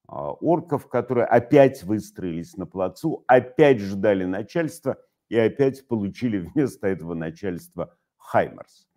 а, 0.07 0.31
орков, 0.31 0.87
которые 0.87 1.25
опять 1.25 1.83
выстроились 1.83 2.55
на 2.57 2.65
плацу, 2.65 3.23
опять 3.27 3.79
ждали 3.79 4.25
начальства 4.25 4.97
и 5.29 5.37
опять 5.37 5.87
получили 5.87 6.37
вместо 6.53 6.87
этого 6.87 7.13
начальства 7.13 7.95
Хаймерс. 8.17 8.87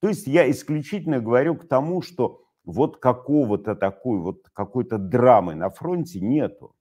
То 0.00 0.08
есть 0.08 0.26
я 0.26 0.50
исключительно 0.50 1.20
говорю 1.20 1.56
к 1.56 1.68
тому, 1.68 2.02
что 2.02 2.44
вот 2.64 2.98
какого-то 2.98 3.74
такой 3.74 4.20
вот 4.20 4.48
какой-то 4.52 4.98
драмы 4.98 5.54
на 5.54 5.70
фронте 5.70 6.20
нету. 6.20 6.74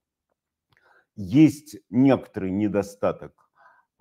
Есть 1.16 1.78
некоторый 1.90 2.52
недостаток 2.52 3.50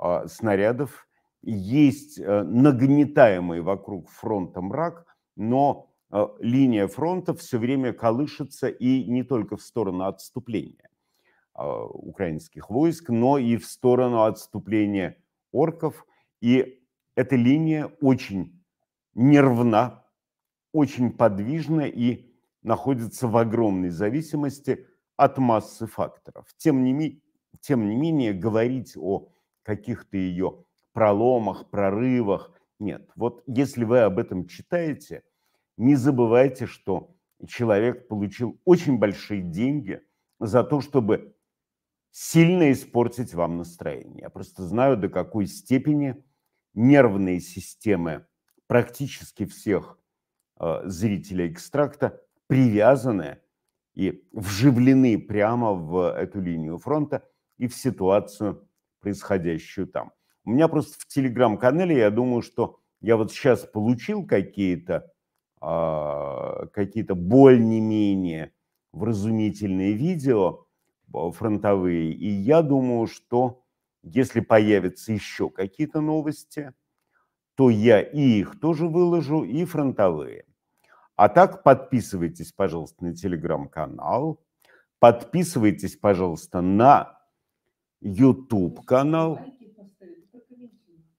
э, 0.03 0.27
снарядов, 0.27 1.07
есть 1.43 2.19
э, 2.19 2.43
нагнетаемый 2.43 3.61
вокруг 3.61 4.09
фронта 4.11 4.61
мрак, 4.61 5.07
но 5.37 5.91
э, 6.11 6.27
линия 6.41 6.87
фронта 6.87 7.35
все 7.35 7.59
время 7.59 7.93
колышется 7.93 8.69
и 8.69 9.05
не 9.05 9.23
только 9.23 9.57
в 9.57 9.63
сторону 9.63 10.05
отступления 10.05 10.91
э, 11.59 11.63
украинских 11.63 12.69
войск, 12.71 13.09
но 13.09 13.39
и 13.39 13.57
в 13.57 13.67
сторону 13.67 14.23
отступления 14.25 15.17
орков. 15.53 16.07
И 16.41 16.83
эта 17.15 17.37
линия 17.37 17.87
очень 18.01 18.63
нервна, 19.15 20.05
очень 20.73 21.13
подвижна 21.13 21.87
и 21.87 22.31
находится 22.63 23.29
в 23.29 23.37
огромной 23.37 23.91
зависимости 23.91 24.87
от 25.17 25.39
массы 25.39 25.87
факторов. 25.87 26.47
Тем 26.57 26.85
не, 26.85 27.23
тем 27.61 27.89
не 27.89 27.97
менее, 27.97 28.33
говорить 28.33 28.95
о 28.97 29.29
каких-то 29.63 30.17
ее 30.17 30.65
проломах, 30.93 31.71
прорывах 31.71 32.53
нет. 32.79 33.11
Вот 33.17 33.43
если 33.47 33.85
вы 33.85 34.01
об 34.01 34.19
этом 34.19 34.47
читаете, 34.47 35.23
не 35.77 35.95
забывайте, 35.95 36.67
что 36.67 37.15
человек 37.47 38.09
получил 38.09 38.61
очень 38.65 38.99
большие 38.99 39.43
деньги 39.43 40.03
за 40.39 40.65
то, 40.65 40.81
чтобы 40.81 41.35
сильно 42.11 42.73
испортить 42.73 43.35
вам 43.35 43.59
настроение. 43.59 44.23
Я 44.23 44.31
просто 44.31 44.65
знаю, 44.65 44.97
до 44.97 45.09
какой 45.09 45.47
степени 45.47 46.23
нервные 46.75 47.41
системы 47.41 48.27
практически 48.67 49.47
всех 49.47 49.99
э, 50.59 50.83
зрителей 50.85 51.51
экстракта 51.51 52.21
привязаны 52.47 53.39
и 53.95 54.25
вживлены 54.33 55.19
прямо 55.19 55.73
в 55.73 56.13
эту 56.13 56.41
линию 56.41 56.79
фронта 56.79 57.29
и 57.59 57.67
в 57.67 57.75
ситуацию, 57.75 58.69
происходящую 59.01 59.87
там. 59.87 60.13
У 60.45 60.51
меня 60.51 60.69
просто 60.69 60.95
в 60.99 61.07
телеграм-канале, 61.07 61.99
я 61.99 62.11
думаю, 62.11 62.43
что 62.43 62.79
я 63.01 63.17
вот 63.17 63.33
сейчас 63.33 63.61
получил 63.67 64.27
какие-то 64.27 65.13
э, 65.61 66.67
какие-то 66.73 67.15
более-менее 67.15 68.53
вразумительные 68.93 69.93
видео 69.93 70.67
э, 71.13 71.31
фронтовые, 71.33 72.13
и 72.13 72.29
я 72.29 72.63
думаю, 72.63 73.07
что 73.07 73.63
если 74.03 74.41
появятся 74.41 75.13
еще 75.13 75.51
какие-то 75.51 76.01
новости, 76.01 76.73
то 77.55 77.69
я 77.69 78.01
и 78.01 78.41
их 78.41 78.59
тоже 78.59 78.89
выложу, 78.89 79.45
и 79.45 79.65
фронтовые. 79.65 80.47
А 81.17 81.29
так 81.29 81.63
подписывайтесь, 81.63 82.53
пожалуйста, 82.53 83.05
на 83.05 83.15
телеграм-канал, 83.15 84.41
подписывайтесь, 84.99 85.97
пожалуйста, 85.97 86.63
на 86.63 87.21
YouTube 88.01 88.87
канал. 88.87 89.39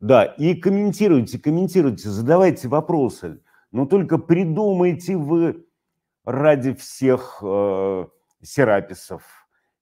Да, 0.02 0.26
и 0.26 0.56
комментируйте, 0.56 1.38
комментируйте, 1.38 2.10
задавайте 2.10 2.68
вопросы. 2.68 3.40
Но 3.72 3.86
только 3.86 4.18
придумайте 4.18 5.16
вы 5.16 5.68
ради 6.26 6.74
всех 6.74 7.40
э, 7.44 8.06
Сераписов 8.42 9.24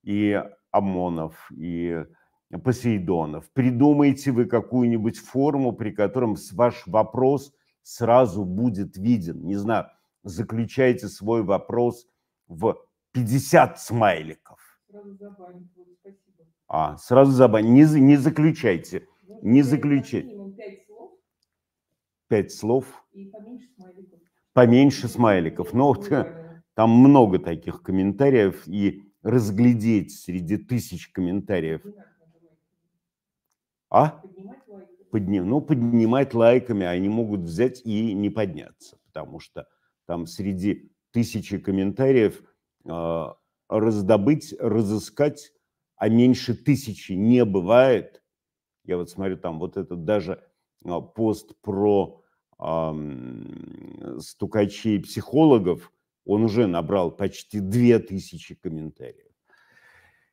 и 0.03 0.43
Амонов 0.71 1.49
и 1.55 2.03
Посейдонов. 2.63 3.49
Придумайте 3.53 4.31
вы 4.31 4.45
какую-нибудь 4.45 5.17
форму, 5.17 5.71
при 5.71 5.91
котором 5.91 6.35
ваш 6.51 6.85
вопрос 6.85 7.53
сразу 7.81 8.43
будет 8.43 8.97
виден. 8.97 9.45
Не 9.45 9.55
знаю, 9.55 9.87
заключайте 10.23 11.07
свой 11.07 11.43
вопрос 11.43 12.05
в 12.49 12.75
50 13.13 13.79
смайликов. 13.79 14.59
Сразу 14.91 15.15
спасибо. 16.01 16.43
А, 16.67 16.97
сразу 16.97 17.31
забанить. 17.31 17.69
Не, 17.69 18.01
не 18.01 18.17
заключайте. 18.17 19.07
Ну, 19.41 19.49
не. 19.49 20.53
Пять 20.53 20.85
слов. 20.85 21.11
Пять 22.27 22.51
слов. 22.51 23.05
И 23.13 23.25
поменьше 23.25 23.67
смайликов. 23.75 24.19
Поменьше 24.53 25.07
смайликов. 25.07 25.73
Но 25.73 25.87
вот, 25.87 26.09
там 26.75 26.89
много 26.91 27.39
таких 27.39 27.81
комментариев, 27.81 28.67
и 28.67 29.03
разглядеть 29.21 30.11
среди 30.11 30.57
тысяч 30.57 31.09
комментариев– 31.09 31.81
а? 33.89 34.21
Подним, 35.11 35.49
ну, 35.49 35.61
поднимать 35.61 36.35
лайками 36.35 36.85
они 36.85 37.09
могут 37.09 37.41
взять 37.41 37.81
и 37.83 38.13
не 38.13 38.29
подняться, 38.29 38.97
потому 39.07 39.39
что 39.39 39.67
там 40.05 40.27
среди 40.27 40.91
тысячи 41.11 41.57
комментариев 41.57 42.43
э, 42.85 43.25
раздобыть, 43.67 44.53
разыскать, 44.59 45.51
а 45.95 46.09
меньше 46.09 46.53
тысячи 46.53 47.13
не 47.13 47.43
бывает. 47.43 48.18
Я 48.89 48.97
вот 48.97 49.11
смотрю, 49.11 49.37
там 49.37 49.59
вот 49.59 49.77
этот 49.77 50.03
даже 50.03 50.43
э, 50.83 50.89
пост 51.13 51.55
про 51.61 52.23
э, 52.59 52.93
стукачей 54.19 54.99
психологов, 54.99 55.91
он 56.25 56.43
уже 56.43 56.65
набрал 56.65 57.11
почти 57.11 57.59
две 57.59 57.99
тысячи 57.99 58.55
комментариев 58.55 59.31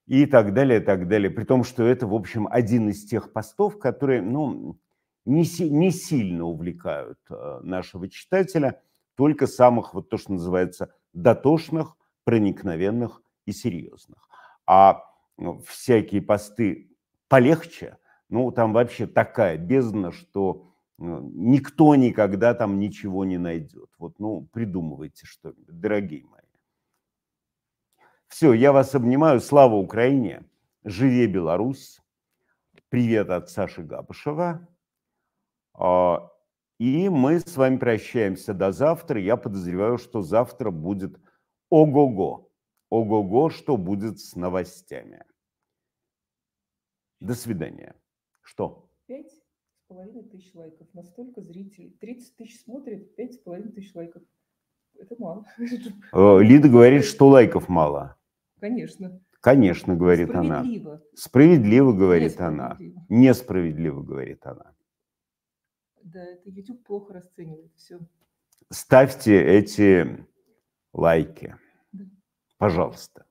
и 0.06 0.24
так 0.24 0.54
далее, 0.54 0.80
и 0.80 0.82
так 0.82 1.06
далее. 1.06 1.30
При 1.30 1.44
том, 1.44 1.64
что 1.64 1.82
это, 1.82 2.06
в 2.06 2.14
общем, 2.14 2.48
один 2.50 2.88
из 2.88 3.04
тех 3.04 3.30
постов, 3.30 3.78
которые, 3.78 4.22
ну, 4.22 4.78
не, 5.26 5.44
не 5.68 5.90
сильно 5.90 6.46
увлекают 6.46 7.18
э, 7.28 7.60
нашего 7.62 8.08
читателя, 8.08 8.80
только 9.16 9.46
самых, 9.46 9.92
вот 9.92 10.08
то, 10.08 10.16
что 10.16 10.32
называется, 10.32 10.94
дотошных, 11.12 11.94
проникновенных 12.24 13.20
и 13.44 13.52
серьезных. 13.52 14.30
А 14.64 15.02
ну, 15.36 15.58
всякие 15.58 16.22
посты 16.22 16.96
полегче, 17.28 17.98
ну, 18.28 18.50
там 18.50 18.72
вообще 18.72 19.06
такая 19.06 19.56
бездна, 19.56 20.12
что 20.12 20.72
ну, 20.98 21.20
никто 21.34 21.94
никогда 21.94 22.54
там 22.54 22.78
ничего 22.78 23.24
не 23.24 23.38
найдет. 23.38 23.90
Вот, 23.98 24.18
ну, 24.18 24.48
придумывайте 24.52 25.26
что-нибудь, 25.26 25.80
дорогие 25.80 26.24
мои. 26.24 26.40
Все, 28.28 28.52
я 28.52 28.72
вас 28.72 28.94
обнимаю. 28.94 29.40
Слава 29.40 29.76
Украине! 29.76 30.44
Живе 30.84 31.26
Беларусь! 31.26 32.00
Привет 32.88 33.30
от 33.30 33.50
Саши 33.50 33.82
Габышева. 33.82 34.66
А, 35.74 36.30
и 36.78 37.08
мы 37.08 37.40
с 37.40 37.56
вами 37.56 37.76
прощаемся 37.78 38.54
до 38.54 38.72
завтра. 38.72 39.20
Я 39.20 39.36
подозреваю, 39.36 39.98
что 39.98 40.22
завтра 40.22 40.70
будет 40.70 41.20
ого-го. 41.70 42.50
Ого-го, 42.90 43.50
что 43.50 43.76
будет 43.76 44.18
с 44.20 44.36
новостями. 44.36 45.24
До 47.20 47.34
свидания. 47.34 47.94
Что? 48.46 48.88
Пять 49.06 49.32
с 49.32 49.40
половиной 49.88 50.22
тысяч 50.22 50.54
лайков. 50.54 50.86
Настолько 50.94 51.42
зрителей. 51.42 51.96
30 52.00 52.36
тысяч 52.36 52.62
смотрит, 52.62 53.16
пять 53.16 53.34
с 53.34 53.38
половиной 53.38 53.72
тысяч 53.72 53.92
лайков. 53.94 54.22
Это 54.98 55.16
мало. 55.18 55.44
Э, 56.12 56.38
Лида 56.42 56.68
говорит, 56.68 57.04
что 57.04 57.28
лайков 57.28 57.68
мало. 57.68 58.16
Конечно. 58.60 59.20
Конечно, 59.40 59.96
говорит 59.96 60.28
Справедливо. 60.28 60.92
она. 60.94 61.02
Справедливо, 61.14 61.92
говорит 61.92 62.40
она. 62.40 62.78
Несправедливо, 63.08 64.02
говорит 64.02 64.46
она. 64.46 64.74
Да, 66.02 66.24
это 66.24 66.48
YouTube 66.48 66.84
плохо 66.84 67.14
расценивает 67.14 67.72
все. 67.74 67.98
ставьте 68.70 69.42
эти 69.42 70.24
лайки. 70.92 71.56
Пожалуйста. 72.58 73.25